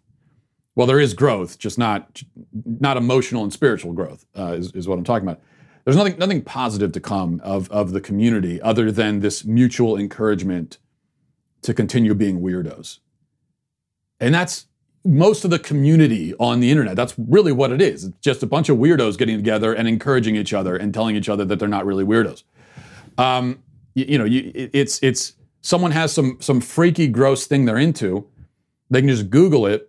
Well, 0.80 0.88
there 0.88 1.02
is 1.02 1.14
growth, 1.14 1.60
just 1.60 1.78
not, 1.78 2.24
not 2.64 2.96
emotional 2.96 3.44
and 3.44 3.52
spiritual 3.52 3.92
growth, 3.92 4.26
uh, 4.38 4.54
is, 4.54 4.72
is 4.72 4.88
what 4.88 4.98
I'm 4.98 5.04
talking 5.04 5.28
about. 5.28 5.42
There's 5.84 5.98
nothing, 5.98 6.18
nothing 6.18 6.42
positive 6.42 6.94
to 6.94 7.02
come 7.02 7.42
of, 7.44 7.70
of 7.70 7.92
the 7.92 8.00
community 8.00 8.62
other 8.62 8.90
than 8.90 9.20
this 9.20 9.44
mutual 9.44 9.98
encouragement 9.98 10.78
to 11.64 11.74
continue 11.74 12.16
being 12.16 12.40
weirdos. 12.40 13.00
And 14.22 14.34
that's 14.34 14.68
most 15.04 15.44
of 15.44 15.52
the 15.52 15.60
community 15.60 16.34
on 16.40 16.62
the 16.62 16.72
internet. 16.72 16.96
That's 16.96 17.14
really 17.18 17.52
what 17.52 17.74
it 17.74 17.82
is. 17.82 18.06
It's 18.06 18.18
just 18.22 18.42
a 18.42 18.48
bunch 18.48 18.70
of 18.70 18.78
weirdos 18.78 19.18
getting 19.18 19.36
together 19.36 19.74
and 19.74 19.86
encouraging 19.86 20.38
each 20.38 20.54
other 20.54 20.78
and 20.78 20.94
telling 20.94 21.18
each 21.18 21.28
other 21.28 21.44
that 21.44 21.60
they're 21.60 21.68
not 21.68 21.86
really 21.86 22.06
weirdos. 22.06 22.44
Um, 23.18 23.62
you, 23.96 24.06
you, 24.08 24.18
know, 24.18 24.24
you, 24.24 24.50
it's 24.56 25.04
it's 25.04 25.34
someone 25.60 25.92
has 25.92 26.14
some 26.14 26.38
some 26.40 26.62
freaky, 26.62 27.10
gross 27.10 27.48
thing 27.48 27.66
they're 27.66 27.78
into. 27.78 28.30
They 28.90 29.02
can 29.02 29.10
just 29.10 29.30
Google 29.30 29.66
it, 29.66 29.89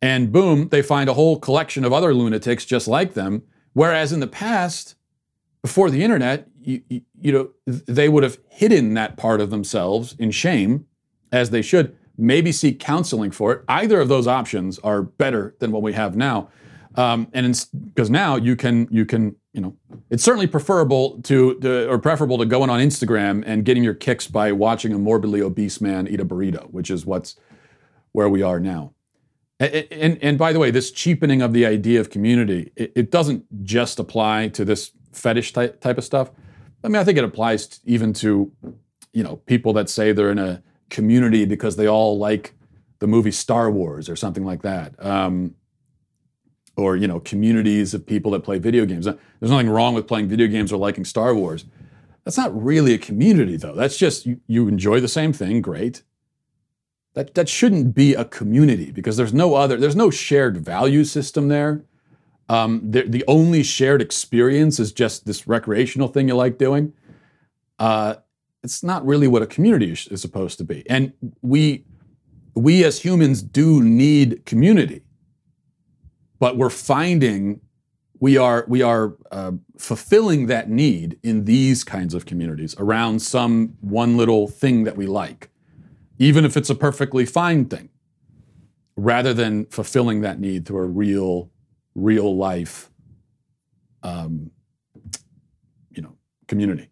and 0.00 0.32
boom, 0.32 0.68
they 0.68 0.82
find 0.82 1.08
a 1.08 1.14
whole 1.14 1.38
collection 1.38 1.84
of 1.84 1.92
other 1.92 2.14
lunatics 2.14 2.64
just 2.64 2.86
like 2.88 3.14
them. 3.14 3.42
Whereas 3.72 4.12
in 4.12 4.20
the 4.20 4.26
past, 4.26 4.94
before 5.62 5.90
the 5.90 6.04
internet, 6.04 6.48
you, 6.60 6.82
you 6.88 7.32
know, 7.32 7.50
they 7.66 8.08
would 8.08 8.22
have 8.22 8.38
hidden 8.48 8.94
that 8.94 9.16
part 9.16 9.40
of 9.40 9.50
themselves 9.50 10.14
in 10.18 10.30
shame, 10.30 10.86
as 11.32 11.50
they 11.50 11.62
should 11.62 11.96
maybe 12.16 12.52
seek 12.52 12.80
counseling 12.80 13.30
for 13.30 13.52
it. 13.52 13.64
Either 13.68 14.00
of 14.00 14.08
those 14.08 14.26
options 14.26 14.78
are 14.80 15.02
better 15.02 15.54
than 15.60 15.70
what 15.70 15.82
we 15.82 15.92
have 15.92 16.16
now. 16.16 16.48
Um, 16.96 17.28
and 17.32 17.66
because 17.84 18.10
now 18.10 18.36
you 18.36 18.56
can 18.56 18.88
you 18.90 19.06
can 19.06 19.36
you 19.52 19.60
know 19.60 19.76
it's 20.10 20.24
certainly 20.24 20.48
preferable 20.48 21.20
to, 21.22 21.54
to, 21.60 21.88
or 21.88 21.98
preferable 21.98 22.38
to 22.38 22.46
going 22.46 22.70
on 22.70 22.80
Instagram 22.80 23.44
and 23.46 23.64
getting 23.64 23.84
your 23.84 23.94
kicks 23.94 24.26
by 24.26 24.50
watching 24.50 24.92
a 24.92 24.98
morbidly 24.98 25.40
obese 25.40 25.80
man 25.80 26.08
eat 26.08 26.18
a 26.18 26.24
burrito, 26.24 26.68
which 26.72 26.90
is 26.90 27.06
what's 27.06 27.36
where 28.12 28.28
we 28.28 28.42
are 28.42 28.58
now. 28.58 28.92
And, 29.60 30.18
and, 30.22 30.38
by 30.38 30.52
the 30.52 30.60
way, 30.60 30.70
this 30.70 30.92
cheapening 30.92 31.42
of 31.42 31.52
the 31.52 31.66
idea 31.66 32.00
of 32.00 32.10
community, 32.10 32.70
it, 32.76 32.92
it 32.94 33.10
doesn't 33.10 33.64
just 33.64 33.98
apply 33.98 34.48
to 34.48 34.64
this 34.64 34.92
fetish 35.12 35.52
type, 35.52 35.80
type 35.80 35.98
of 35.98 36.04
stuff. 36.04 36.30
I 36.84 36.88
mean, 36.88 36.96
I 36.96 37.02
think 37.02 37.18
it 37.18 37.24
applies 37.24 37.80
even 37.84 38.12
to 38.14 38.52
you 39.12 39.24
know 39.24 39.36
people 39.46 39.72
that 39.72 39.90
say 39.90 40.12
they're 40.12 40.30
in 40.30 40.38
a 40.38 40.62
community 40.90 41.44
because 41.44 41.76
they 41.76 41.88
all 41.88 42.18
like 42.18 42.54
the 43.00 43.06
movie 43.06 43.32
Star 43.32 43.70
Wars 43.70 44.08
or 44.08 44.16
something 44.16 44.44
like 44.44 44.62
that. 44.62 44.94
Um, 45.04 45.54
or 46.76 46.96
you 46.96 47.08
know 47.08 47.18
communities 47.20 47.92
of 47.92 48.06
people 48.06 48.30
that 48.30 48.44
play 48.44 48.58
video 48.58 48.86
games. 48.86 49.06
There's 49.06 49.50
nothing 49.50 49.68
wrong 49.68 49.94
with 49.94 50.06
playing 50.06 50.28
video 50.28 50.46
games 50.46 50.72
or 50.72 50.76
liking 50.76 51.04
Star 51.04 51.34
Wars. 51.34 51.64
That's 52.24 52.36
not 52.36 52.56
really 52.62 52.94
a 52.94 52.98
community 52.98 53.56
though. 53.56 53.74
That's 53.74 53.96
just 53.96 54.24
you, 54.24 54.40
you 54.46 54.68
enjoy 54.68 55.00
the 55.00 55.08
same 55.08 55.32
thing, 55.32 55.60
great. 55.60 56.02
That, 57.18 57.34
that 57.34 57.48
shouldn't 57.48 57.96
be 57.96 58.14
a 58.14 58.24
community 58.24 58.92
because 58.92 59.16
there's 59.16 59.34
no 59.34 59.56
other, 59.56 59.76
there's 59.76 59.96
no 59.96 60.08
shared 60.08 60.56
value 60.58 61.02
system 61.02 61.48
there. 61.48 61.82
Um, 62.48 62.80
the, 62.92 63.02
the 63.02 63.24
only 63.26 63.64
shared 63.64 64.00
experience 64.00 64.78
is 64.78 64.92
just 64.92 65.26
this 65.26 65.48
recreational 65.48 66.06
thing 66.06 66.28
you 66.28 66.36
like 66.36 66.58
doing. 66.58 66.92
Uh, 67.80 68.14
it's 68.62 68.84
not 68.84 69.04
really 69.04 69.26
what 69.26 69.42
a 69.42 69.48
community 69.48 69.90
is, 69.90 70.06
is 70.06 70.22
supposed 70.22 70.58
to 70.58 70.64
be. 70.64 70.88
And 70.88 71.12
we, 71.42 71.86
we 72.54 72.84
as 72.84 73.00
humans 73.00 73.42
do 73.42 73.82
need 73.82 74.46
community, 74.46 75.02
but 76.38 76.56
we're 76.56 76.70
finding 76.70 77.60
we 78.20 78.36
are 78.36 78.64
we 78.68 78.80
are 78.80 79.16
uh, 79.32 79.52
fulfilling 79.76 80.46
that 80.46 80.70
need 80.70 81.18
in 81.24 81.46
these 81.46 81.82
kinds 81.82 82.14
of 82.14 82.26
communities 82.26 82.76
around 82.78 83.22
some 83.22 83.76
one 83.80 84.16
little 84.16 84.46
thing 84.46 84.84
that 84.84 84.96
we 84.96 85.06
like, 85.06 85.50
even 86.18 86.44
if 86.44 86.56
it's 86.56 86.70
a 86.70 86.74
perfectly 86.74 87.24
fine 87.24 87.64
thing, 87.66 87.88
rather 88.96 89.32
than 89.32 89.66
fulfilling 89.66 90.20
that 90.22 90.40
need 90.40 90.66
through 90.66 90.82
a 90.82 90.86
real, 90.86 91.50
real 91.94 92.36
life, 92.36 92.90
um, 94.02 94.50
you 95.90 96.02
know, 96.02 96.16
community. 96.46 96.90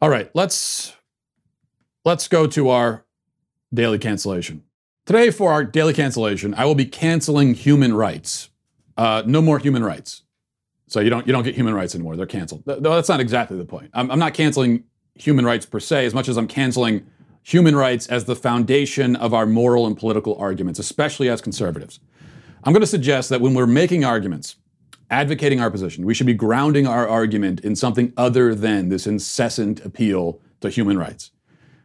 All 0.00 0.08
right, 0.08 0.30
let's 0.34 0.94
let's 2.04 2.28
go 2.28 2.46
to 2.46 2.68
our 2.68 3.04
daily 3.74 3.98
cancellation. 3.98 4.62
Today, 5.06 5.30
for 5.30 5.52
our 5.52 5.64
daily 5.64 5.94
cancellation, 5.94 6.54
I 6.54 6.64
will 6.64 6.74
be 6.74 6.84
canceling 6.86 7.54
human 7.54 7.94
rights. 7.94 8.50
Uh, 8.96 9.22
no 9.26 9.42
more 9.42 9.58
human 9.58 9.84
rights. 9.84 10.22
So 10.88 11.00
you 11.00 11.10
don't 11.10 11.26
you 11.26 11.32
don't 11.32 11.42
get 11.42 11.54
human 11.54 11.74
rights 11.74 11.94
anymore. 11.94 12.16
They're 12.16 12.26
canceled. 12.26 12.64
No, 12.66 12.78
that's 12.78 13.08
not 13.08 13.20
exactly 13.20 13.56
the 13.56 13.64
point. 13.64 13.90
I'm, 13.92 14.10
I'm 14.10 14.18
not 14.18 14.34
canceling 14.34 14.84
human 15.14 15.44
rights 15.44 15.66
per 15.66 15.80
se, 15.80 16.06
as 16.06 16.14
much 16.14 16.28
as 16.28 16.36
I'm 16.36 16.46
canceling 16.46 17.06
human 17.46 17.76
rights 17.76 18.08
as 18.08 18.24
the 18.24 18.34
foundation 18.34 19.14
of 19.14 19.32
our 19.32 19.46
moral 19.46 19.86
and 19.86 19.96
political 19.96 20.36
arguments, 20.36 20.80
especially 20.80 21.28
as 21.28 21.40
conservatives. 21.40 22.00
I'm 22.64 22.72
going 22.72 22.80
to 22.80 22.88
suggest 22.88 23.28
that 23.28 23.40
when 23.40 23.54
we're 23.54 23.68
making 23.68 24.04
arguments, 24.04 24.56
advocating 25.10 25.60
our 25.60 25.70
position, 25.70 26.04
we 26.04 26.12
should 26.12 26.26
be 26.26 26.34
grounding 26.34 26.88
our 26.88 27.06
argument 27.08 27.60
in 27.60 27.76
something 27.76 28.12
other 28.16 28.52
than 28.52 28.88
this 28.88 29.06
incessant 29.06 29.84
appeal 29.84 30.40
to 30.60 30.70
human 30.70 30.98
rights. 30.98 31.30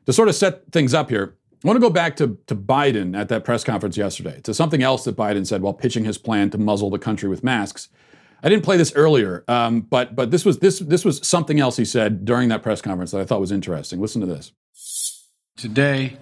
To 0.08 0.14
sort 0.14 0.30
of 0.30 0.34
set 0.34 0.72
things 0.72 0.96
up 0.96 1.12
here, 1.12 1.36
I 1.64 1.68
want 1.68 1.78
to 1.78 1.82
go 1.82 1.92
back 1.92 2.16
to, 2.16 2.40
to 2.48 2.56
Biden 2.56 3.16
at 3.16 3.30
that 3.30 3.46
press 3.46 3.64
conference 3.64 3.98
yesterday, 3.98 4.42
to 4.42 4.56
something 4.56 4.82
else 4.82 5.04
that 5.04 5.16
Biden 5.16 5.46
said 5.46 5.62
while 5.62 5.76
pitching 5.76 6.06
his 6.06 6.18
plan 6.18 6.50
to 6.50 6.58
muzzle 6.58 6.90
the 6.90 6.98
country 6.98 7.30
with 7.30 7.44
masks. 7.44 7.88
I 8.42 8.50
didn't 8.50 8.64
play 8.64 8.78
this 8.78 8.94
earlier, 8.96 9.44
um, 9.48 9.82
but 9.82 10.16
but 10.16 10.32
this 10.32 10.44
was 10.44 10.58
this 10.58 10.80
this 10.80 11.06
was 11.06 11.26
something 11.28 11.60
else 11.60 11.78
he 11.78 11.86
said 11.86 12.26
during 12.26 12.50
that 12.50 12.64
press 12.64 12.82
conference 12.82 13.12
that 13.12 13.22
I 13.22 13.26
thought 13.26 13.40
was 13.40 13.52
interesting. 13.52 14.02
Listen 14.02 14.22
to 14.22 14.26
this. 14.28 14.54
Today, 15.62 16.18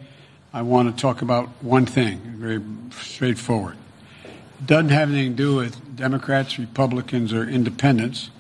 I 0.52 0.64
want 0.64 0.94
to 0.94 1.02
talk 1.02 1.22
about 1.22 1.48
one 1.64 1.86
thing, 1.86 2.20
very 2.36 2.62
straightforward. 2.92 3.78
It 4.26 4.66
doesn't 4.68 4.90
have 4.90 5.10
anything 5.10 5.32
to 5.32 5.38
do 5.38 5.56
with 5.56 5.96
Democrats, 5.96 6.60
Republicans, 6.60 7.32
or 7.32 7.48
independents. 7.48 8.32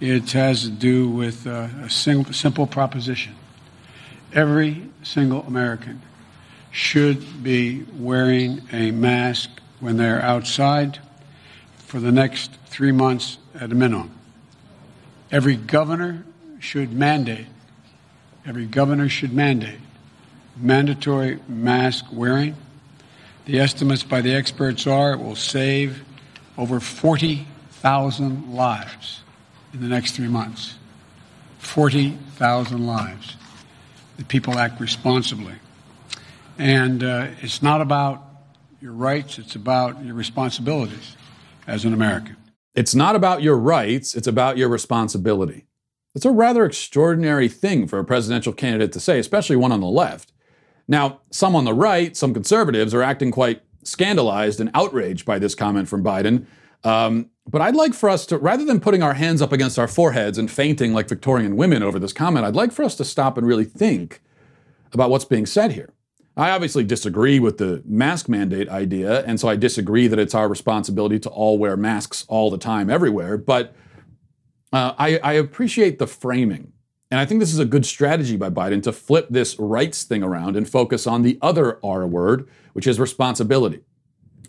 It 0.00 0.32
has 0.32 0.64
to 0.64 0.70
do 0.70 1.08
with 1.08 1.46
uh, 1.46 1.68
a 1.82 1.88
simple 1.88 2.66
proposition. 2.66 3.34
Every 4.34 4.90
single 5.02 5.44
American 5.44 6.02
should 6.70 7.42
be 7.42 7.86
wearing 7.96 8.60
a 8.70 8.90
mask 8.90 9.48
when 9.80 9.96
they're 9.96 10.20
outside 10.20 10.98
for 11.78 12.00
the 12.00 12.12
next 12.12 12.50
three 12.66 12.92
months 12.92 13.38
at 13.54 13.72
a 13.72 13.74
minimum. 13.74 14.10
Every 15.32 15.56
governor 15.56 16.26
should 16.60 16.92
mandate, 16.92 17.46
every 18.44 18.66
governor 18.66 19.08
should 19.08 19.32
mandate 19.32 19.78
mandatory 20.56 21.40
mask 21.48 22.06
wearing. 22.12 22.56
The 23.46 23.60
estimates 23.60 24.02
by 24.02 24.20
the 24.20 24.34
experts 24.34 24.86
are 24.86 25.12
it 25.12 25.18
will 25.18 25.36
save 25.36 26.02
over 26.56 26.80
40,000 26.80 28.54
lives 28.54 29.22
in 29.72 29.80
the 29.80 29.88
next 29.88 30.12
three 30.12 30.28
months. 30.28 30.76
40,000 31.58 32.86
lives. 32.86 33.36
The 34.16 34.24
people 34.24 34.58
act 34.58 34.80
responsibly. 34.80 35.54
And 36.58 37.02
uh, 37.02 37.28
it's 37.40 37.62
not 37.62 37.80
about 37.80 38.22
your 38.80 38.92
rights, 38.92 39.38
it's 39.38 39.56
about 39.56 40.04
your 40.04 40.14
responsibilities 40.14 41.16
as 41.66 41.84
an 41.84 41.92
American. 41.92 42.36
It's 42.74 42.94
not 42.94 43.16
about 43.16 43.42
your 43.42 43.56
rights, 43.56 44.14
it's 44.14 44.26
about 44.26 44.56
your 44.56 44.68
responsibility. 44.68 45.64
It's 46.14 46.24
a 46.24 46.30
rather 46.30 46.64
extraordinary 46.64 47.48
thing 47.48 47.88
for 47.88 47.98
a 47.98 48.04
presidential 48.04 48.52
candidate 48.52 48.92
to 48.92 49.00
say, 49.00 49.18
especially 49.18 49.56
one 49.56 49.72
on 49.72 49.80
the 49.80 49.86
left. 49.86 50.33
Now, 50.86 51.20
some 51.30 51.56
on 51.56 51.64
the 51.64 51.74
right, 51.74 52.16
some 52.16 52.34
conservatives, 52.34 52.94
are 52.94 53.02
acting 53.02 53.30
quite 53.30 53.62
scandalized 53.82 54.60
and 54.60 54.70
outraged 54.74 55.24
by 55.24 55.38
this 55.38 55.54
comment 55.54 55.88
from 55.88 56.02
Biden. 56.02 56.46
Um, 56.84 57.30
but 57.46 57.60
I'd 57.60 57.76
like 57.76 57.94
for 57.94 58.08
us 58.08 58.26
to, 58.26 58.38
rather 58.38 58.64
than 58.64 58.80
putting 58.80 59.02
our 59.02 59.14
hands 59.14 59.42
up 59.42 59.52
against 59.52 59.78
our 59.78 59.88
foreheads 59.88 60.38
and 60.38 60.50
fainting 60.50 60.92
like 60.92 61.08
Victorian 61.08 61.56
women 61.56 61.82
over 61.82 61.98
this 61.98 62.12
comment, 62.12 62.44
I'd 62.44 62.56
like 62.56 62.72
for 62.72 62.84
us 62.84 62.94
to 62.96 63.04
stop 63.04 63.36
and 63.38 63.46
really 63.46 63.64
think 63.64 64.20
about 64.92 65.10
what's 65.10 65.24
being 65.24 65.46
said 65.46 65.72
here. 65.72 65.90
I 66.36 66.50
obviously 66.50 66.84
disagree 66.84 67.38
with 67.38 67.58
the 67.58 67.82
mask 67.86 68.28
mandate 68.28 68.68
idea, 68.68 69.24
and 69.24 69.38
so 69.38 69.48
I 69.48 69.56
disagree 69.56 70.08
that 70.08 70.18
it's 70.18 70.34
our 70.34 70.48
responsibility 70.48 71.18
to 71.20 71.30
all 71.30 71.58
wear 71.58 71.76
masks 71.76 72.24
all 72.28 72.50
the 72.50 72.58
time, 72.58 72.90
everywhere. 72.90 73.38
But 73.38 73.74
uh, 74.72 74.94
I, 74.98 75.18
I 75.18 75.32
appreciate 75.34 75.98
the 75.98 76.08
framing. 76.08 76.72
And 77.10 77.20
I 77.20 77.26
think 77.26 77.40
this 77.40 77.52
is 77.52 77.58
a 77.58 77.64
good 77.64 77.86
strategy 77.86 78.36
by 78.36 78.50
Biden 78.50 78.82
to 78.82 78.92
flip 78.92 79.28
this 79.30 79.58
rights 79.58 80.04
thing 80.04 80.22
around 80.22 80.56
and 80.56 80.68
focus 80.68 81.06
on 81.06 81.22
the 81.22 81.38
other 81.42 81.78
R 81.84 82.06
word, 82.06 82.48
which 82.72 82.86
is 82.86 82.98
responsibility. 82.98 83.80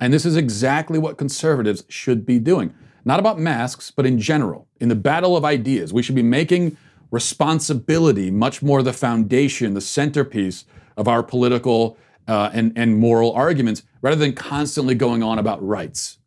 And 0.02 0.12
this 0.12 0.26
is 0.26 0.36
exactly 0.36 1.00
what 1.00 1.18
conservatives 1.18 1.84
should 1.90 2.26
be 2.26 2.40
doing. 2.40 2.74
Not 3.06 3.20
about 3.20 3.40
masks, 3.40 3.92
but 3.92 4.06
in 4.06 4.20
general. 4.20 4.68
In 4.80 4.90
the 4.90 4.96
battle 4.96 5.38
of 5.38 5.46
ideas, 5.46 5.94
we 5.94 6.02
should 6.02 6.16
be 6.16 6.24
making 6.24 6.76
responsibility 7.12 8.32
much 8.32 8.64
more 8.64 8.82
the 8.82 8.94
foundation, 8.94 9.74
the 9.74 9.82
centerpiece 9.82 10.66
of 10.98 11.08
our 11.08 11.22
political 11.22 11.98
uh, 12.28 12.50
and, 12.52 12.74
and 12.76 12.98
moral 12.98 13.32
arguments 13.34 13.84
rather 14.02 14.16
than 14.16 14.34
constantly 14.34 14.96
going 14.96 15.22
on 15.22 15.38
about 15.38 15.66
rights. 15.66 16.18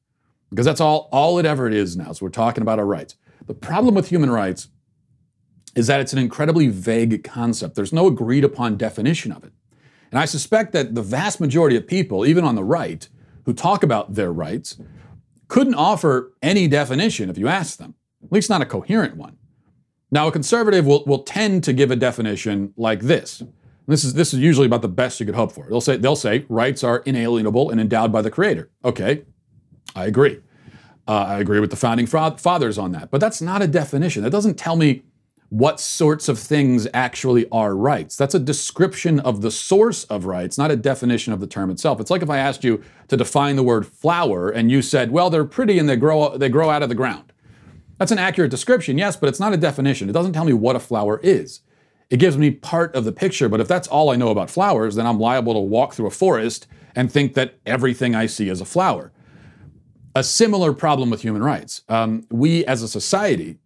Because 0.50 0.64
that's 0.64 0.80
all, 0.80 1.08
all 1.12 1.38
it 1.38 1.44
ever 1.44 1.66
it 1.66 1.74
is 1.74 1.96
now. 1.96 2.12
So 2.12 2.24
we're 2.24 2.30
talking 2.30 2.62
about 2.62 2.78
our 2.78 2.86
rights. 2.86 3.16
The 3.46 3.54
problem 3.54 3.94
with 3.94 4.08
human 4.08 4.30
rights 4.30 4.68
is 5.74 5.86
that 5.86 6.00
it's 6.00 6.12
an 6.12 6.18
incredibly 6.18 6.68
vague 6.68 7.24
concept. 7.24 7.74
There's 7.74 7.92
no 7.92 8.06
agreed 8.06 8.44
upon 8.44 8.76
definition 8.76 9.32
of 9.32 9.44
it. 9.44 9.52
And 10.10 10.18
I 10.18 10.24
suspect 10.24 10.72
that 10.72 10.94
the 10.94 11.02
vast 11.02 11.40
majority 11.40 11.76
of 11.76 11.86
people, 11.86 12.26
even 12.26 12.44
on 12.44 12.54
the 12.54 12.64
right, 12.64 13.06
who 13.44 13.52
talk 13.52 13.82
about 13.82 14.14
their 14.14 14.32
rights, 14.32 14.78
couldn't 15.48 15.74
offer 15.74 16.32
any 16.42 16.68
definition 16.68 17.30
if 17.30 17.38
you 17.38 17.48
asked 17.48 17.78
them, 17.78 17.94
at 18.24 18.32
least 18.32 18.50
not 18.50 18.62
a 18.62 18.66
coherent 18.66 19.16
one. 19.16 19.36
Now, 20.10 20.26
a 20.26 20.32
conservative 20.32 20.86
will, 20.86 21.04
will 21.04 21.22
tend 21.22 21.64
to 21.64 21.72
give 21.72 21.90
a 21.90 21.96
definition 21.96 22.72
like 22.76 23.00
this 23.00 23.42
this 23.88 24.04
is 24.04 24.12
this 24.12 24.34
is 24.34 24.40
usually 24.40 24.66
about 24.66 24.82
the 24.82 24.88
best 24.88 25.18
you 25.18 25.26
could 25.26 25.34
hope 25.34 25.50
for. 25.50 25.66
They'll 25.68 25.80
say 25.80 25.96
they'll 25.96 26.14
say 26.14 26.44
rights 26.48 26.84
are 26.84 26.98
inalienable 26.98 27.70
and 27.70 27.80
endowed 27.80 28.12
by 28.12 28.22
the 28.22 28.30
Creator. 28.30 28.70
Okay, 28.84 29.24
I 29.96 30.04
agree. 30.04 30.40
Uh, 31.08 31.24
I 31.26 31.38
agree 31.38 31.58
with 31.58 31.70
the 31.70 31.76
founding 31.76 32.06
fathers 32.06 32.76
on 32.76 32.92
that. 32.92 33.10
But 33.10 33.22
that's 33.22 33.40
not 33.40 33.62
a 33.62 33.66
definition. 33.66 34.22
That 34.22 34.30
doesn't 34.30 34.58
tell 34.58 34.76
me 34.76 35.04
what 35.50 35.80
sorts 35.80 36.28
of 36.28 36.38
things 36.38 36.86
actually 36.92 37.48
are 37.50 37.74
rights. 37.74 38.16
That's 38.16 38.34
a 38.34 38.38
description 38.38 39.18
of 39.20 39.40
the 39.40 39.50
source 39.50 40.04
of 40.04 40.26
rights, 40.26 40.58
not 40.58 40.70
a 40.70 40.76
definition 40.76 41.32
of 41.32 41.40
the 41.40 41.46
term 41.46 41.70
itself. 41.70 42.00
It's 42.00 42.10
like 42.10 42.22
if 42.22 42.28
I 42.28 42.38
asked 42.38 42.64
you 42.64 42.82
to 43.08 43.16
define 43.16 43.56
the 43.56 43.62
word 43.62 43.86
flower 43.86 44.50
and 44.50 44.70
you 44.70 44.82
said, 44.82 45.10
"Well, 45.10 45.30
they're 45.30 45.46
pretty 45.46 45.78
and 45.78 45.88
they 45.88 45.96
grow 45.96 46.36
they 46.36 46.50
grow 46.50 46.68
out 46.68 46.82
of 46.82 46.90
the 46.90 46.94
ground." 46.94 47.32
That's 47.96 48.12
an 48.12 48.18
accurate 48.18 48.50
description, 48.50 48.98
yes, 48.98 49.16
but 49.16 49.28
it's 49.28 49.40
not 49.40 49.52
a 49.52 49.56
definition. 49.56 50.08
It 50.08 50.12
doesn't 50.12 50.34
tell 50.34 50.44
me 50.44 50.52
what 50.52 50.76
a 50.76 50.80
flower 50.80 51.18
is. 51.22 51.60
It 52.10 52.18
gives 52.18 52.38
me 52.38 52.50
part 52.50 52.94
of 52.94 53.04
the 53.04 53.12
picture, 53.12 53.48
but 53.48 53.60
if 53.60 53.68
that's 53.68 53.88
all 53.88 54.10
I 54.10 54.16
know 54.16 54.28
about 54.28 54.50
flowers, 54.50 54.94
then 54.94 55.06
I'm 55.06 55.18
liable 55.18 55.54
to 55.54 55.60
walk 55.60 55.94
through 55.94 56.06
a 56.06 56.10
forest 56.10 56.66
and 56.94 57.10
think 57.10 57.34
that 57.34 57.58
everything 57.66 58.14
I 58.14 58.26
see 58.26 58.48
is 58.48 58.60
a 58.60 58.64
flower. 58.64 59.12
A 60.14 60.22
similar 60.22 60.72
problem 60.72 61.10
with 61.10 61.22
human 61.22 61.42
rights. 61.42 61.82
Um, 61.88 62.26
we 62.30 62.64
as 62.64 62.82
a 62.82 62.88
society 62.88 63.58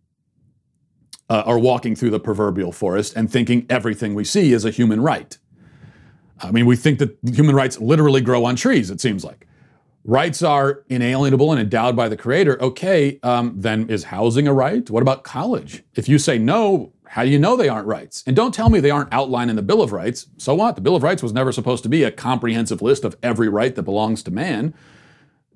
uh, 1.28 1.42
are 1.46 1.58
walking 1.58 1.96
through 1.96 2.10
the 2.10 2.20
proverbial 2.20 2.72
forest 2.72 3.14
and 3.16 3.30
thinking 3.30 3.66
everything 3.70 4.14
we 4.14 4.24
see 4.24 4.52
is 4.52 4.64
a 4.64 4.70
human 4.70 5.00
right. 5.00 5.38
I 6.40 6.50
mean, 6.50 6.66
we 6.66 6.76
think 6.76 6.98
that 6.98 7.16
human 7.24 7.54
rights 7.54 7.80
literally 7.80 8.20
grow 8.20 8.44
on 8.44 8.56
trees, 8.56 8.90
it 8.90 9.00
seems 9.00 9.24
like. 9.24 9.46
Rights 10.04 10.42
are 10.42 10.82
inalienable 10.88 11.52
and 11.52 11.60
endowed 11.60 11.94
by 11.94 12.08
the 12.08 12.16
Creator. 12.16 12.60
Okay, 12.60 13.20
um, 13.22 13.54
then 13.56 13.88
is 13.88 14.04
housing 14.04 14.48
a 14.48 14.52
right? 14.52 14.88
What 14.90 15.02
about 15.02 15.22
college? 15.22 15.84
If 15.94 16.08
you 16.08 16.18
say 16.18 16.38
no, 16.38 16.92
how 17.12 17.22
do 17.22 17.30
you 17.30 17.38
know 17.38 17.56
they 17.56 17.68
aren't 17.68 17.86
rights? 17.86 18.24
And 18.26 18.34
don't 18.34 18.52
tell 18.52 18.68
me 18.68 18.80
they 18.80 18.90
aren't 18.90 19.12
outlined 19.12 19.50
in 19.50 19.56
the 19.56 19.62
Bill 19.62 19.80
of 19.80 19.92
Rights. 19.92 20.26
So 20.38 20.54
what? 20.54 20.74
The 20.74 20.80
Bill 20.80 20.96
of 20.96 21.04
Rights 21.04 21.22
was 21.22 21.32
never 21.32 21.52
supposed 21.52 21.84
to 21.84 21.88
be 21.88 22.02
a 22.02 22.10
comprehensive 22.10 22.82
list 22.82 23.04
of 23.04 23.16
every 23.22 23.48
right 23.48 23.74
that 23.76 23.84
belongs 23.84 24.24
to 24.24 24.32
man. 24.32 24.74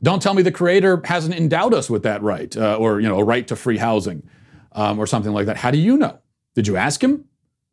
Don't 0.03 0.23
tell 0.23 0.35
me 0.35 0.43
the 0.43 0.53
Creator 0.53 1.03
hasn't 1.07 1.35
endowed 1.35 1.75
us 1.75 1.91
with 1.91 2.03
that 2.05 2.23
right, 2.23 2.55
uh, 2.57 2.77
or 2.77 3.01
you 3.01 3.09
know, 3.09 3.19
a 3.19 3.25
right 3.25 3.49
to 3.49 3.57
free 3.57 3.79
housing, 3.79 4.23
um, 4.77 4.99
or 4.99 5.07
something 5.07 5.33
like 5.33 5.47
that. 5.47 5.57
How 5.57 5.73
do 5.73 5.79
you 5.79 5.97
know? 5.97 6.21
Did 6.55 6.69
you 6.69 6.77
ask 6.77 7.03
him? 7.03 7.25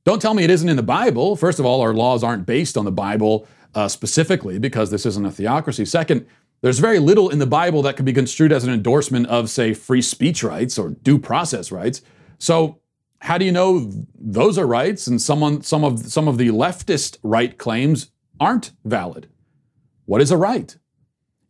Don't 0.05 0.21
tell 0.21 0.33
me 0.33 0.43
it 0.43 0.49
isn't 0.49 0.67
in 0.67 0.75
the 0.75 0.83
Bible. 0.83 1.35
First 1.35 1.59
of 1.59 1.65
all, 1.65 1.81
our 1.81 1.93
laws 1.93 2.23
aren't 2.23 2.45
based 2.45 2.77
on 2.77 2.85
the 2.85 2.91
Bible 2.91 3.47
uh, 3.75 3.87
specifically 3.87 4.59
because 4.59 4.89
this 4.89 5.05
isn't 5.05 5.25
a 5.25 5.31
theocracy. 5.31 5.85
Second, 5.85 6.25
there's 6.61 6.79
very 6.79 6.99
little 6.99 7.29
in 7.29 7.39
the 7.39 7.45
Bible 7.45 7.81
that 7.83 7.95
could 7.95 8.05
be 8.05 8.13
construed 8.13 8.51
as 8.51 8.63
an 8.63 8.73
endorsement 8.73 9.27
of, 9.27 9.49
say, 9.49 9.73
free 9.73 10.01
speech 10.01 10.43
rights 10.43 10.77
or 10.77 10.89
due 10.89 11.19
process 11.19 11.71
rights. 11.71 12.01
So, 12.39 12.79
how 13.19 13.37
do 13.37 13.45
you 13.45 13.53
know 13.53 13.89
those 14.15 14.57
are 14.57 14.67
rights 14.67 15.07
and 15.07 15.21
someone, 15.21 15.61
some 15.61 15.85
of 15.85 15.99
some 15.99 16.27
of 16.27 16.37
the 16.37 16.49
leftist 16.49 17.17
right 17.23 17.57
claims 17.57 18.11
aren't 18.39 18.71
valid? 18.83 19.29
What 20.05 20.21
is 20.21 20.31
a 20.31 20.37
right? 20.37 20.75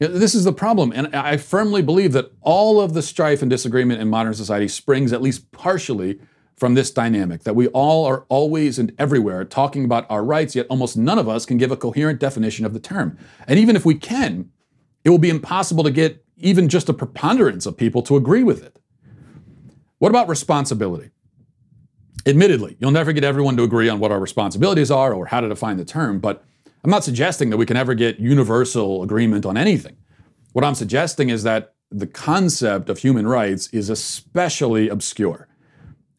This 0.08 0.36
is 0.36 0.44
the 0.44 0.54
problem, 0.54 0.92
and 0.94 1.16
I 1.16 1.38
firmly 1.38 1.82
believe 1.82 2.14
that 2.14 2.32
all 2.42 2.82
of 2.82 2.94
the 2.94 3.02
strife 3.02 3.42
and 3.42 3.50
disagreement 3.50 4.02
in 4.02 4.10
modern 4.10 4.34
society 4.34 4.68
springs 4.68 5.14
at 5.14 5.22
least 5.22 5.52
partially 5.52 6.20
from 6.56 6.74
this 6.74 6.92
dynamic 6.92 7.44
that 7.44 7.56
we 7.56 7.68
all 7.70 8.06
are 8.06 8.26
always 8.30 8.80
and 8.80 8.94
everywhere 8.98 9.44
talking 9.44 9.86
about 9.86 10.06
our 10.10 10.24
rights, 10.24 10.56
yet 10.56 10.68
almost 10.70 10.98
none 10.98 11.20
of 11.20 11.28
us 11.28 11.46
can 11.46 11.58
give 11.58 11.72
a 11.72 11.78
coherent 11.78 12.20
definition 12.20 12.66
of 12.66 12.74
the 12.74 12.80
term. 12.80 13.18
And 13.48 13.60
even 13.60 13.76
if 13.76 13.86
we 13.86 13.96
can, 13.96 14.52
it 15.04 15.10
will 15.10 15.18
be 15.18 15.30
impossible 15.30 15.84
to 15.84 15.92
get 15.92 16.24
even 16.38 16.70
just 16.70 16.90
a 16.90 16.94
preponderance 16.94 17.66
of 17.66 17.78
people 17.78 18.02
to 18.04 18.16
agree 18.16 18.44
with 18.44 18.64
it. 18.64 18.80
What 20.00 20.10
about 20.10 20.28
responsibility? 20.28 21.12
Admittedly, 22.26 22.78
you'll 22.80 22.92
never 22.92 23.14
get 23.14 23.24
everyone 23.24 23.58
to 23.58 23.64
agree 23.64 23.90
on 23.90 24.00
what 24.00 24.12
our 24.12 24.20
responsibilities 24.20 24.92
are 24.92 25.14
or 25.14 25.26
how 25.26 25.42
to 25.42 25.50
define 25.50 25.78
the 25.78 25.86
term, 25.86 26.20
but 26.20 26.46
I'm 26.84 26.92
not 26.92 27.04
suggesting 27.04 27.50
that 27.50 27.58
we 27.58 27.66
can 27.66 27.78
ever 27.78 27.94
get 27.94 28.20
universal 28.20 29.04
agreement 29.04 29.46
on 29.46 29.58
anything. 29.58 29.98
What 30.52 30.66
I'm 30.66 30.76
suggesting 30.76 31.30
is 31.30 31.44
that 31.44 31.74
the 31.90 32.08
concept 32.08 32.90
of 32.90 32.98
human 32.98 33.28
rights 33.28 33.68
is 33.68 33.90
especially 33.90 34.90
obscure 34.90 35.48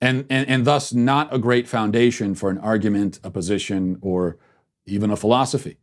and, 0.00 0.27
and, 0.31 0.48
and 0.48 0.64
thus 0.64 0.92
not 0.92 1.33
a 1.35 1.38
great 1.38 1.68
foundation 1.68 2.35
for 2.35 2.50
an 2.50 2.59
argument, 2.59 3.20
a 3.24 3.31
position, 3.31 3.98
or 4.00 4.38
even 4.87 5.11
a 5.11 5.16
philosophy. 5.16 5.79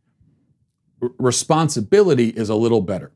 R- 1.02 1.10
responsibility 1.18 2.28
is 2.28 2.48
a 2.48 2.54
little 2.54 2.80
better. 2.80 3.12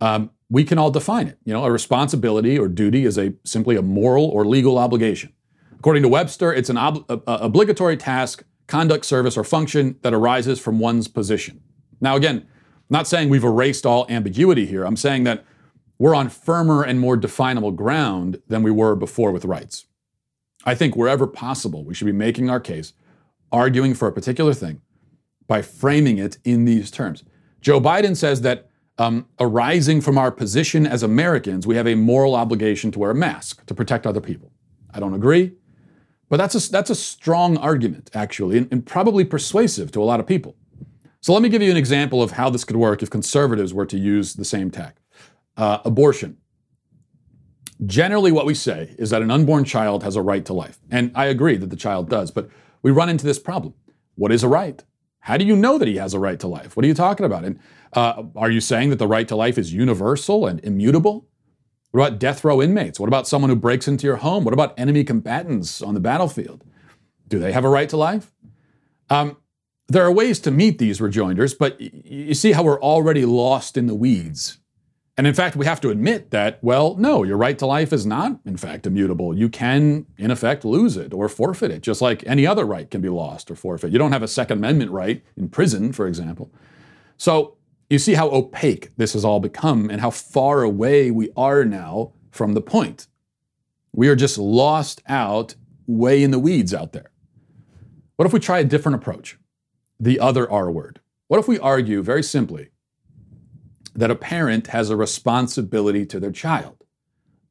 Um, 0.00 0.30
we 0.48 0.64
can 0.64 0.78
all 0.78 0.90
define 0.90 1.28
it. 1.28 1.38
You 1.44 1.52
know, 1.52 1.64
a 1.64 1.70
responsibility 1.70 2.58
or 2.58 2.68
duty 2.68 3.04
is 3.04 3.18
a 3.18 3.34
simply 3.44 3.76
a 3.76 3.82
moral 3.82 4.26
or 4.26 4.44
legal 4.44 4.78
obligation. 4.78 5.32
According 5.78 6.02
to 6.04 6.08
Webster, 6.08 6.52
it's 6.52 6.70
an 6.70 6.78
ob- 6.78 7.04
a, 7.08 7.20
a 7.26 7.36
obligatory 7.46 7.96
task, 7.96 8.44
conduct, 8.72 9.04
service, 9.04 9.36
or 9.36 9.44
function 9.44 9.96
that 10.00 10.14
arises 10.14 10.58
from 10.58 10.78
one's 10.78 11.06
position. 11.06 11.60
Now, 12.00 12.16
again, 12.16 12.46
not 12.88 13.06
saying 13.06 13.28
we've 13.28 13.44
erased 13.44 13.84
all 13.84 14.06
ambiguity 14.08 14.64
here. 14.64 14.84
I'm 14.84 14.96
saying 14.96 15.24
that 15.24 15.44
we're 15.98 16.14
on 16.14 16.30
firmer 16.30 16.82
and 16.82 16.98
more 16.98 17.18
definable 17.18 17.72
ground 17.72 18.40
than 18.48 18.62
we 18.62 18.70
were 18.70 18.96
before 18.96 19.30
with 19.30 19.44
rights. 19.44 19.84
I 20.64 20.74
think 20.74 20.96
wherever 20.96 21.26
possible, 21.26 21.84
we 21.84 21.92
should 21.92 22.06
be 22.06 22.12
making 22.12 22.48
our 22.48 22.60
case, 22.60 22.94
arguing 23.52 23.92
for 23.92 24.08
a 24.08 24.12
particular 24.12 24.54
thing 24.54 24.80
by 25.46 25.60
framing 25.60 26.16
it 26.16 26.38
in 26.42 26.64
these 26.64 26.90
terms. 26.90 27.24
Joe 27.60 27.78
Biden 27.78 28.16
says 28.16 28.40
that 28.40 28.70
um, 28.96 29.26
arising 29.38 30.00
from 30.00 30.16
our 30.16 30.30
position 30.30 30.86
as 30.86 31.02
Americans, 31.02 31.66
we 31.66 31.76
have 31.76 31.86
a 31.86 31.94
moral 31.94 32.34
obligation 32.34 32.90
to 32.92 32.98
wear 32.98 33.10
a 33.10 33.14
mask 33.14 33.66
to 33.66 33.74
protect 33.74 34.06
other 34.06 34.22
people. 34.22 34.50
I 34.94 34.98
don't 34.98 35.12
agree, 35.12 35.52
but 36.32 36.38
that's 36.38 36.54
a, 36.54 36.72
that's 36.72 36.88
a 36.88 36.94
strong 36.94 37.58
argument, 37.58 38.10
actually, 38.14 38.56
and, 38.56 38.66
and 38.72 38.86
probably 38.86 39.22
persuasive 39.22 39.92
to 39.92 40.02
a 40.02 40.06
lot 40.06 40.18
of 40.18 40.26
people. 40.26 40.56
So 41.20 41.34
let 41.34 41.42
me 41.42 41.50
give 41.50 41.60
you 41.60 41.70
an 41.70 41.76
example 41.76 42.22
of 42.22 42.30
how 42.30 42.48
this 42.48 42.64
could 42.64 42.76
work 42.76 43.02
if 43.02 43.10
conservatives 43.10 43.74
were 43.74 43.84
to 43.84 43.98
use 43.98 44.32
the 44.32 44.44
same 44.46 44.70
tack. 44.70 44.96
Uh, 45.58 45.80
abortion. 45.84 46.38
Generally, 47.84 48.32
what 48.32 48.46
we 48.46 48.54
say 48.54 48.94
is 48.98 49.10
that 49.10 49.20
an 49.20 49.30
unborn 49.30 49.64
child 49.64 50.02
has 50.04 50.16
a 50.16 50.22
right 50.22 50.46
to 50.46 50.54
life. 50.54 50.78
And 50.90 51.12
I 51.14 51.26
agree 51.26 51.58
that 51.58 51.68
the 51.68 51.76
child 51.76 52.08
does, 52.08 52.30
but 52.30 52.48
we 52.80 52.90
run 52.90 53.10
into 53.10 53.26
this 53.26 53.38
problem. 53.38 53.74
What 54.14 54.32
is 54.32 54.42
a 54.42 54.48
right? 54.48 54.82
How 55.18 55.36
do 55.36 55.44
you 55.44 55.54
know 55.54 55.76
that 55.76 55.86
he 55.86 55.96
has 55.96 56.14
a 56.14 56.18
right 56.18 56.40
to 56.40 56.48
life? 56.48 56.78
What 56.78 56.84
are 56.86 56.88
you 56.88 56.94
talking 56.94 57.26
about? 57.26 57.44
And 57.44 57.58
uh, 57.92 58.22
are 58.36 58.50
you 58.50 58.62
saying 58.62 58.88
that 58.88 58.98
the 58.98 59.06
right 59.06 59.28
to 59.28 59.36
life 59.36 59.58
is 59.58 59.74
universal 59.74 60.46
and 60.46 60.64
immutable? 60.64 61.28
What 61.92 62.06
about 62.06 62.18
death 62.18 62.44
row 62.44 62.60
inmates? 62.60 62.98
What 62.98 63.08
about 63.08 63.28
someone 63.28 63.48
who 63.48 63.56
breaks 63.56 63.86
into 63.86 64.06
your 64.06 64.16
home? 64.16 64.44
What 64.44 64.54
about 64.54 64.78
enemy 64.78 65.04
combatants 65.04 65.80
on 65.80 65.94
the 65.94 66.00
battlefield? 66.00 66.64
Do 67.28 67.38
they 67.38 67.52
have 67.52 67.64
a 67.64 67.68
right 67.68 67.88
to 67.88 67.96
life? 67.96 68.32
Um, 69.08 69.36
there 69.88 70.04
are 70.04 70.12
ways 70.12 70.40
to 70.40 70.50
meet 70.50 70.78
these 70.78 71.00
rejoinders, 71.00 71.54
but 71.54 71.80
you 71.80 72.34
see 72.34 72.52
how 72.52 72.62
we're 72.62 72.80
already 72.80 73.24
lost 73.24 73.76
in 73.76 73.86
the 73.86 73.94
weeds 73.94 74.58
and 75.18 75.26
in 75.26 75.34
fact, 75.34 75.56
we 75.56 75.66
have 75.66 75.80
to 75.82 75.90
admit 75.90 76.30
that, 76.30 76.58
well, 76.62 76.96
no, 76.96 77.22
your 77.22 77.36
right 77.36 77.58
to 77.58 77.66
life 77.66 77.92
is 77.92 78.06
not, 78.06 78.40
in 78.46 78.56
fact, 78.56 78.86
immutable. 78.86 79.36
You 79.36 79.50
can, 79.50 80.06
in 80.16 80.30
effect, 80.30 80.64
lose 80.64 80.96
it 80.96 81.12
or 81.12 81.28
forfeit 81.28 81.70
it, 81.70 81.82
just 81.82 82.00
like 82.00 82.26
any 82.26 82.46
other 82.46 82.64
right 82.64 82.90
can 82.90 83.02
be 83.02 83.10
lost 83.10 83.50
or 83.50 83.54
forfeit. 83.54 83.92
You 83.92 83.98
don't 83.98 84.12
have 84.12 84.22
a 84.22 84.28
Second 84.28 84.58
Amendment 84.58 84.90
right 84.90 85.22
in 85.36 85.50
prison, 85.50 85.92
for 85.92 86.06
example. 86.06 86.50
So 87.18 87.58
you 87.92 87.98
see 87.98 88.14
how 88.14 88.30
opaque 88.30 88.90
this 88.96 89.12
has 89.12 89.24
all 89.24 89.40
become 89.40 89.90
and 89.90 90.00
how 90.00 90.10
far 90.10 90.62
away 90.62 91.10
we 91.10 91.30
are 91.36 91.64
now 91.64 92.12
from 92.30 92.54
the 92.54 92.60
point. 92.60 93.06
We 93.92 94.08
are 94.08 94.16
just 94.16 94.38
lost 94.38 95.02
out 95.06 95.54
way 95.86 96.22
in 96.22 96.30
the 96.30 96.38
weeds 96.38 96.72
out 96.72 96.92
there. 96.92 97.10
What 98.16 98.26
if 98.26 98.32
we 98.32 98.40
try 98.40 98.60
a 98.60 98.64
different 98.64 98.96
approach? 98.96 99.38
The 100.00 100.18
other 100.20 100.50
R 100.50 100.70
word. 100.70 101.00
What 101.28 101.38
if 101.38 101.48
we 101.48 101.58
argue 101.58 102.02
very 102.02 102.22
simply 102.22 102.68
that 103.94 104.10
a 104.10 104.16
parent 104.16 104.68
has 104.68 104.90
a 104.90 104.96
responsibility 104.96 106.06
to 106.06 106.18
their 106.18 106.32
child. 106.32 106.84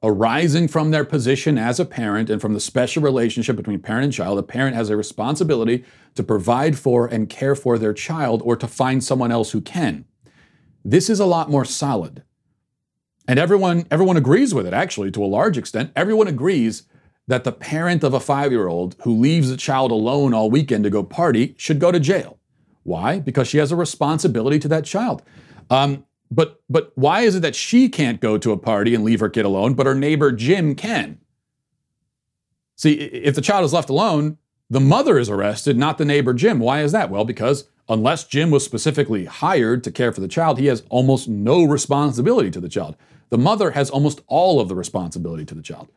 Arising 0.04 0.68
from 0.68 0.90
their 0.90 1.06
position 1.06 1.60
as 1.60 1.80
a 1.80 1.86
parent 1.86 2.30
and 2.30 2.42
from 2.42 2.56
the 2.56 2.60
special 2.60 3.04
relationship 3.04 3.56
between 3.56 3.80
parent 3.80 4.06
and 4.06 4.14
child, 4.14 4.40
a 4.40 4.44
parent 4.44 4.76
has 4.76 4.90
a 4.90 4.98
responsibility 4.98 5.86
to 6.16 6.24
provide 6.24 6.78
for 6.78 7.06
and 7.06 7.30
care 7.30 7.54
for 7.54 7.78
their 7.78 7.94
child 7.94 8.42
or 8.44 8.56
to 8.56 8.68
find 8.68 9.04
someone 9.04 9.32
else 9.32 9.52
who 9.52 9.62
can. 9.62 10.06
This 10.84 11.10
is 11.10 11.20
a 11.20 11.26
lot 11.26 11.50
more 11.50 11.66
solid. 11.66 12.24
And 13.28 13.40
everyone, 13.40 13.86
everyone 13.92 14.18
agrees 14.18 14.54
with 14.54 14.66
it, 14.66 14.74
actually, 14.74 15.12
to 15.12 15.24
a 15.24 15.28
large 15.28 15.58
extent. 15.58 15.92
Everyone 15.96 16.28
agrees 16.28 16.84
that 17.28 17.44
the 17.44 17.52
parent 17.52 18.04
of 18.04 18.14
a 18.14 18.20
five 18.20 18.52
year 18.52 18.68
old 18.68 18.96
who 19.04 19.16
leaves 19.16 19.50
a 19.50 19.58
child 19.58 19.92
alone 19.92 20.34
all 20.34 20.50
weekend 20.50 20.84
to 20.84 20.90
go 20.90 21.04
party 21.04 21.56
should 21.58 21.80
go 21.80 21.92
to 21.92 22.00
jail. 22.00 22.40
Why? 22.84 23.20
Because 23.20 23.48
she 23.48 23.58
has 23.60 23.72
a 23.72 23.76
responsibility 23.76 24.60
to 24.60 24.68
that 24.68 24.86
child. 24.86 25.22
Um, 25.70 26.06
but 26.32 26.62
but 26.70 26.92
why 26.96 27.22
is 27.22 27.36
it 27.36 27.42
that 27.42 27.56
she 27.56 27.90
can't 27.90 28.22
go 28.22 28.38
to 28.38 28.52
a 28.52 28.58
party 28.58 28.96
and 28.96 29.04
leave 29.04 29.20
her 29.20 29.30
kid 29.30 29.46
alone, 29.46 29.74
but 29.76 29.86
her 29.86 29.96
neighbor 29.96 30.32
Jim 30.32 30.76
can? 30.76 31.20
See, 32.76 32.94
if 32.94 33.36
the 33.36 33.42
child 33.42 33.66
is 33.66 33.74
left 33.74 33.90
alone, 33.90 34.38
the 34.70 34.80
mother 34.80 35.20
is 35.20 35.30
arrested, 35.30 35.78
not 35.78 35.98
the 35.98 36.06
neighbor 36.06 36.34
Jim. 36.34 36.60
Why 36.60 36.82
is 36.82 36.94
that? 36.94 37.10
Well, 37.10 37.26
because 37.26 37.66
unless 37.90 38.26
Jim 38.26 38.52
was 38.52 38.64
specifically 38.64 39.26
hired 39.26 39.84
to 39.84 39.92
care 39.92 40.12
for 40.12 40.22
the 40.22 40.28
child, 40.28 40.60
he 40.60 40.68
has 40.68 40.84
almost 40.90 41.28
no 41.28 41.64
responsibility 41.64 42.52
to 42.52 42.60
the 42.60 42.70
child. 42.70 42.96
The 43.30 43.38
mother 43.38 43.72
has 43.72 43.90
almost 43.90 44.22
all 44.28 44.60
of 44.60 44.68
the 44.68 44.76
responsibility 44.76 45.46
to 45.46 45.56
the 45.56 45.62
child. 45.62 45.90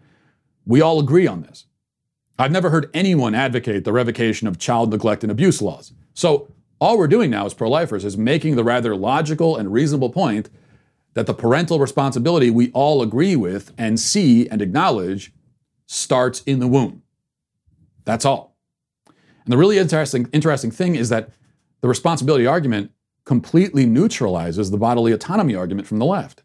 We 0.67 0.81
all 0.81 1.01
agree 1.01 1.27
on 1.27 1.43
this. 1.43 1.67
I've 2.39 2.53
never 2.53 2.71
heard 2.71 2.91
anyone 2.95 3.35
advocate 3.35 3.85
the 3.85 3.93
revocation 3.93 4.49
of 4.49 4.59
child 4.59 4.91
neglect 4.91 5.23
and 5.23 5.31
abuse 5.31 5.63
laws. 5.63 5.93
So 6.15 6.49
all 6.81 6.99
we're 6.99 7.07
doing 7.07 7.31
now 7.31 7.47
as 7.47 7.55
pro 7.55 7.71
lifers 7.71 8.05
is 8.05 8.17
making 8.17 8.57
the 8.57 8.65
rather 8.65 8.97
logical 8.97 9.57
and 9.57 9.73
reasonable 9.73 10.11
point 10.11 10.51
that 11.15 11.27
the 11.27 11.35
parental 11.35 11.79
responsibility 11.79 12.51
we 12.51 12.71
all 12.73 13.03
agree 13.03 13.37
with 13.37 13.73
and 13.79 14.01
see 14.01 14.49
and 14.49 14.61
acknowledge 14.61 15.33
starts 15.87 16.43
in 16.43 16.59
the 16.59 16.67
womb. 16.67 17.03
That's 18.05 18.25
all. 18.25 18.57
And 19.07 19.53
the 19.53 19.57
really 19.57 19.79
interesting, 19.79 20.29
interesting 20.33 20.71
thing 20.71 20.97
is 20.97 21.09
that 21.11 21.31
the 21.85 21.89
responsibility 21.89 22.47
argument 22.47 22.91
completely 23.27 23.85
neutralizes 23.85 24.71
the 24.71 24.79
bodily 24.79 25.13
autonomy 25.13 25.55
argument 25.55 25.87
from 25.87 25.99
the 25.99 26.07
left. 26.07 26.43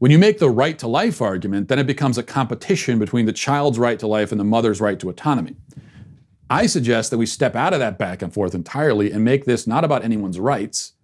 When 0.00 0.10
you 0.10 0.18
make 0.18 0.40
the 0.40 0.50
right 0.50 0.76
to 0.80 0.88
life 0.88 1.22
argument, 1.22 1.68
then 1.68 1.78
it 1.78 1.86
becomes 1.86 2.18
a 2.18 2.24
competition 2.24 2.98
between 2.98 3.26
the 3.26 3.32
child's 3.32 3.78
right 3.78 3.96
to 4.00 4.08
life 4.08 4.32
and 4.32 4.40
the 4.40 4.44
mother's 4.44 4.80
right 4.80 4.98
to 4.98 5.08
autonomy. 5.08 5.54
I 6.50 6.66
suggest 6.66 7.12
that 7.12 7.18
we 7.18 7.24
step 7.24 7.54
out 7.54 7.72
of 7.72 7.78
that 7.78 7.98
back 7.98 8.20
and 8.20 8.34
forth 8.34 8.52
entirely 8.52 9.12
and 9.12 9.22
make 9.22 9.44
this 9.44 9.64
not 9.64 9.84
about 9.84 10.02
anyone's 10.02 10.40
rights, 10.40 10.94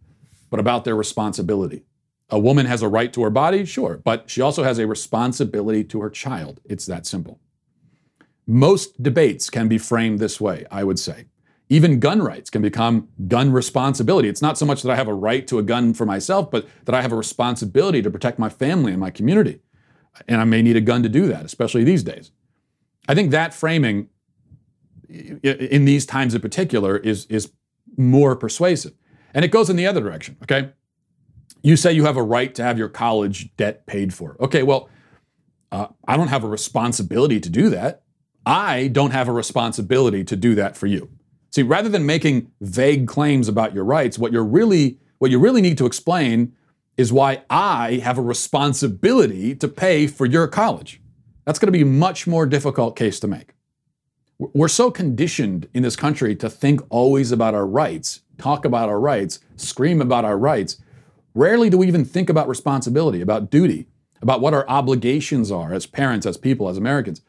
but 0.51 0.59
about 0.59 0.85
their 0.85 0.97
responsibility. 0.97 1.85
A 2.29 2.41
woman 2.41 2.67
has 2.67 2.83
a 2.83 2.89
right 2.89 3.13
to 3.13 3.23
her 3.23 3.31
body, 3.31 3.65
sure, 3.65 4.01
but 4.05 4.29
she 4.29 4.41
also 4.41 4.65
has 4.65 4.81
a 4.81 4.87
responsibility 4.89 5.85
to 5.85 6.01
her 6.01 6.11
child. 6.11 6.61
It's 6.65 6.87
that 6.87 7.07
simple. 7.07 7.39
Most 8.49 9.01
debates 9.01 9.49
can 9.49 9.69
be 9.69 9.79
framed 9.79 10.19
this 10.19 10.41
way, 10.41 10.67
I 10.73 10.83
would 10.83 10.99
say. 10.99 11.27
Even 11.73 12.01
gun 12.01 12.21
rights 12.21 12.51
can 12.51 12.63
become 12.63 13.09
gun 13.29 13.53
responsibility. 13.53 14.29
It's 14.29 14.43
not 14.43 14.59
so 14.59 14.67
much 14.67 14.83
that 14.83 14.91
I 14.91 14.97
have 14.97 15.07
a 15.07 15.15
right 15.15 15.47
to 15.47 15.59
a 15.59 15.63
gun 15.63 15.95
for 15.95 16.05
myself, 16.05 16.51
but 16.51 16.67
that 16.85 16.97
I 16.97 17.01
have 17.01 17.13
a 17.13 17.17
responsibility 17.17 18.03
to 18.03 18.11
protect 18.11 18.41
my 18.41 18.49
family 18.49 18.91
and 18.91 19.01
my 19.01 19.11
community. 19.11 19.61
And 20.27 20.41
I 20.41 20.45
may 20.45 20.63
need 20.63 20.77
a 20.77 20.81
gun 20.81 21.05
to 21.05 21.09
do 21.09 21.29
that, 21.29 21.45
especially 21.45 21.85
these 21.85 22.03
days. 22.03 22.33
I 23.09 23.15
think 23.15 23.31
that 23.31 23.55
framing 23.55 24.09
in 25.09 25.85
these 25.85 26.05
times 26.07 26.35
in 26.35 26.41
particular 26.41 26.97
is 26.97 27.27
is 27.27 27.53
more 27.97 28.35
persuasive. 28.37 28.93
And 29.33 29.45
it 29.45 29.53
goes 29.53 29.71
in 29.71 29.77
the 29.77 29.87
other 29.87 30.01
direction, 30.01 30.37
okay? 30.43 30.71
You 31.63 31.77
say 31.77 31.93
you 31.93 32.05
have 32.05 32.17
a 32.17 32.23
right 32.23 32.53
to 32.57 32.65
have 32.65 32.79
your 32.79 32.89
college 32.89 33.55
debt 33.57 33.87
paid 33.87 34.13
for. 34.13 34.37
Okay, 34.41 34.65
well, 34.65 34.89
uh, 35.71 35.89
I 36.07 36.17
don't 36.17 36.29
have 36.29 36.43
a 36.43 36.49
responsibility 36.49 37.39
to 37.39 37.49
do 37.49 37.71
that. 37.71 38.03
I 38.45 38.89
don't 38.89 39.13
have 39.13 39.29
a 39.29 39.33
responsibility 39.33 40.25
to 40.25 40.37
do 40.37 40.55
that 40.57 40.77
for 40.77 40.87
you. 40.87 41.11
See, 41.51 41.63
rather 41.63 41.89
than 41.89 42.07
making 42.07 42.51
vague 42.61 43.09
claims 43.09 43.49
about 43.49 43.75
your 43.75 43.85
rights, 43.85 44.19
what 44.19 44.33
you're 44.33 44.45
really 44.45 44.99
what 45.19 45.31
you 45.31 45.39
really 45.39 45.61
need 45.61 45.77
to 45.79 45.87
explain 45.87 46.55
is 46.97 47.13
why 47.13 47.43
I 47.51 48.01
have 48.03 48.17
a 48.17 48.23
responsibility 48.23 49.55
to 49.57 49.69
pay 49.69 50.07
for 50.07 50.25
your 50.25 50.49
college. 50.49 51.01
That's 51.45 51.59
going 51.59 51.69
to 51.69 51.73
be 51.73 51.83
a 51.83 51.87
much 51.87 52.27
more 52.27 52.47
difficult 52.47 52.97
case 52.97 53.21
to 53.21 53.29
make. 53.29 53.55
We're 54.39 54.69
so 54.69 54.91
conditioned 54.91 55.69
in 55.75 55.83
this 55.83 55.97
country 55.97 56.35
to 56.37 56.49
think 56.49 56.81
always 56.89 57.33
about 57.33 57.55
our 57.55 57.67
rights, 57.67 58.21
talk 58.39 58.65
about 58.65 58.89
our 58.89 58.99
rights, 58.99 59.41
scream 59.57 60.01
about 60.01 60.25
our 60.25 60.39
rights. 60.39 60.79
Rarely 61.35 61.69
do 61.69 61.77
we 61.77 61.87
even 61.87 62.07
think 62.07 62.31
about 62.31 62.49
responsibility, 62.49 63.21
about 63.21 63.51
duty, 63.51 63.87
about 64.23 64.41
what 64.41 64.55
our 64.55 64.67
obligations 64.69 65.51
are 65.51 65.75
as 65.75 65.85
parents, 65.85 66.25
as 66.25 66.39
people, 66.39 66.69
as 66.69 66.79
Americans. 66.79 67.21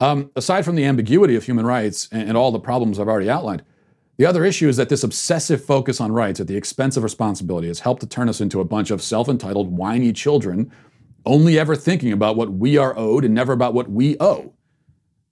Um, 0.00 0.30
aside 0.36 0.64
from 0.64 0.76
the 0.76 0.84
ambiguity 0.84 1.36
of 1.36 1.44
human 1.44 1.64
rights 1.64 2.08
and, 2.12 2.28
and 2.28 2.36
all 2.36 2.52
the 2.52 2.60
problems 2.60 2.98
I've 2.98 3.08
already 3.08 3.30
outlined, 3.30 3.62
the 4.18 4.26
other 4.26 4.44
issue 4.44 4.68
is 4.68 4.76
that 4.78 4.88
this 4.88 5.02
obsessive 5.02 5.64
focus 5.64 6.00
on 6.00 6.12
rights 6.12 6.40
at 6.40 6.46
the 6.46 6.56
expense 6.56 6.96
of 6.96 7.02
responsibility 7.02 7.68
has 7.68 7.80
helped 7.80 8.00
to 8.00 8.06
turn 8.06 8.28
us 8.28 8.40
into 8.40 8.60
a 8.60 8.64
bunch 8.64 8.90
of 8.90 9.02
self 9.02 9.28
entitled, 9.28 9.76
whiny 9.76 10.12
children, 10.12 10.72
only 11.24 11.58
ever 11.58 11.76
thinking 11.76 12.12
about 12.12 12.36
what 12.36 12.52
we 12.52 12.78
are 12.78 12.96
owed 12.96 13.24
and 13.24 13.34
never 13.34 13.52
about 13.52 13.74
what 13.74 13.90
we 13.90 14.16
owe. 14.20 14.52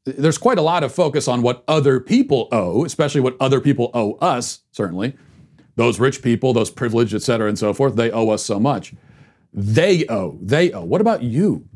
There's 0.04 0.36
quite 0.36 0.58
a 0.58 0.62
lot 0.62 0.84
of 0.84 0.92
focus 0.92 1.28
on 1.28 1.40
what 1.40 1.64
other 1.66 1.98
people 1.98 2.48
owe, 2.52 2.84
especially 2.84 3.22
what 3.22 3.36
other 3.40 3.60
people 3.60 3.90
owe 3.94 4.14
us, 4.14 4.60
certainly. 4.70 5.16
Those 5.76 5.98
rich 5.98 6.22
people, 6.22 6.52
those 6.52 6.70
privileged, 6.70 7.14
et 7.14 7.22
cetera, 7.22 7.48
and 7.48 7.58
so 7.58 7.72
forth, 7.72 7.96
they 7.96 8.10
owe 8.10 8.28
us 8.30 8.44
so 8.44 8.60
much. 8.60 8.94
They 9.52 10.06
owe, 10.08 10.38
they 10.42 10.72
owe. 10.72 10.84
What 10.84 11.00
about 11.00 11.22
you? 11.22 11.66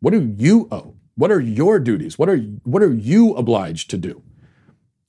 What 0.00 0.10
do 0.10 0.34
you 0.36 0.68
owe? 0.70 0.94
What 1.20 1.30
are 1.30 1.38
your 1.38 1.78
duties? 1.78 2.18
What 2.18 2.30
are, 2.30 2.38
what 2.64 2.82
are 2.82 2.94
you 2.94 3.34
obliged 3.34 3.90
to 3.90 3.98
do? 3.98 4.22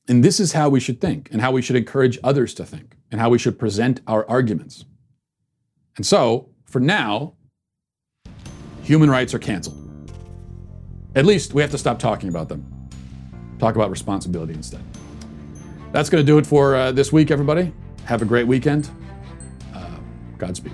And 0.10 0.26
this 0.26 0.42
is 0.42 0.52
how 0.52 0.68
we 0.68 0.82
should 0.82 1.00
think, 1.00 1.30
and 1.32 1.40
how 1.40 1.54
we 1.54 1.62
should 1.62 1.78
encourage 1.78 2.20
others 2.22 2.54
to 2.56 2.66
think, 2.66 2.98
and 3.10 3.22
how 3.22 3.30
we 3.30 3.38
should 3.38 3.58
present 3.58 4.02
our 4.08 4.30
arguments. 4.30 4.84
And 5.96 6.06
so, 6.06 6.50
for 6.66 6.82
now, 6.82 7.36
human 8.84 9.10
rights 9.10 9.34
are 9.34 9.40
canceled. 9.40 10.12
At 11.16 11.26
least 11.26 11.54
we 11.54 11.62
have 11.62 11.72
to 11.72 11.78
stop 11.78 11.98
talking 11.98 12.28
about 12.28 12.50
them. 12.50 12.90
Talk 13.58 13.76
about 13.76 13.90
responsibility 13.90 14.54
instead. 14.54 14.84
That's 15.94 16.10
going 16.10 16.22
to 16.22 16.30
do 16.30 16.38
it 16.38 16.46
for 16.46 16.76
uh, 16.76 16.92
this 16.92 17.14
week, 17.14 17.32
everybody. 17.32 17.72
Have 18.04 18.22
a 18.22 18.26
great 18.26 18.48
weekend. 18.48 18.90
Uh, 19.74 19.96
Godspeed. 20.38 20.74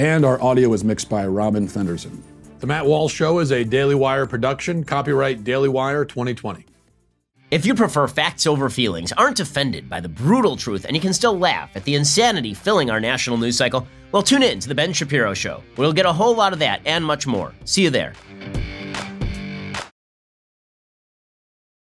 and 0.00 0.24
our 0.24 0.42
audio 0.42 0.72
is 0.72 0.82
mixed 0.82 1.10
by 1.10 1.26
Robin 1.26 1.68
Fenderson. 1.68 2.22
The 2.60 2.66
Matt 2.66 2.86
Walsh 2.86 3.12
Show 3.12 3.38
is 3.38 3.52
a 3.52 3.64
Daily 3.64 3.94
Wire 3.94 4.24
production, 4.24 4.82
copyright 4.82 5.44
Daily 5.44 5.68
Wire 5.68 6.06
2020. 6.06 6.64
If 7.50 7.66
you 7.66 7.74
prefer 7.74 8.08
facts 8.08 8.46
over 8.46 8.70
feelings, 8.70 9.12
aren't 9.12 9.40
offended 9.40 9.90
by 9.90 10.00
the 10.00 10.08
brutal 10.08 10.56
truth, 10.56 10.86
and 10.86 10.96
you 10.96 11.02
can 11.02 11.12
still 11.12 11.38
laugh 11.38 11.70
at 11.74 11.84
the 11.84 11.96
insanity 11.96 12.54
filling 12.54 12.90
our 12.90 12.98
national 12.98 13.36
news 13.36 13.58
cycle, 13.58 13.86
well, 14.10 14.22
tune 14.22 14.42
in 14.42 14.58
to 14.60 14.68
The 14.68 14.74
Ben 14.74 14.94
Shapiro 14.94 15.34
Show. 15.34 15.62
We'll 15.76 15.92
get 15.92 16.06
a 16.06 16.12
whole 16.14 16.34
lot 16.34 16.54
of 16.54 16.60
that 16.60 16.80
and 16.86 17.04
much 17.04 17.26
more. 17.26 17.52
See 17.66 17.82
you 17.82 17.90
there. 17.90 18.14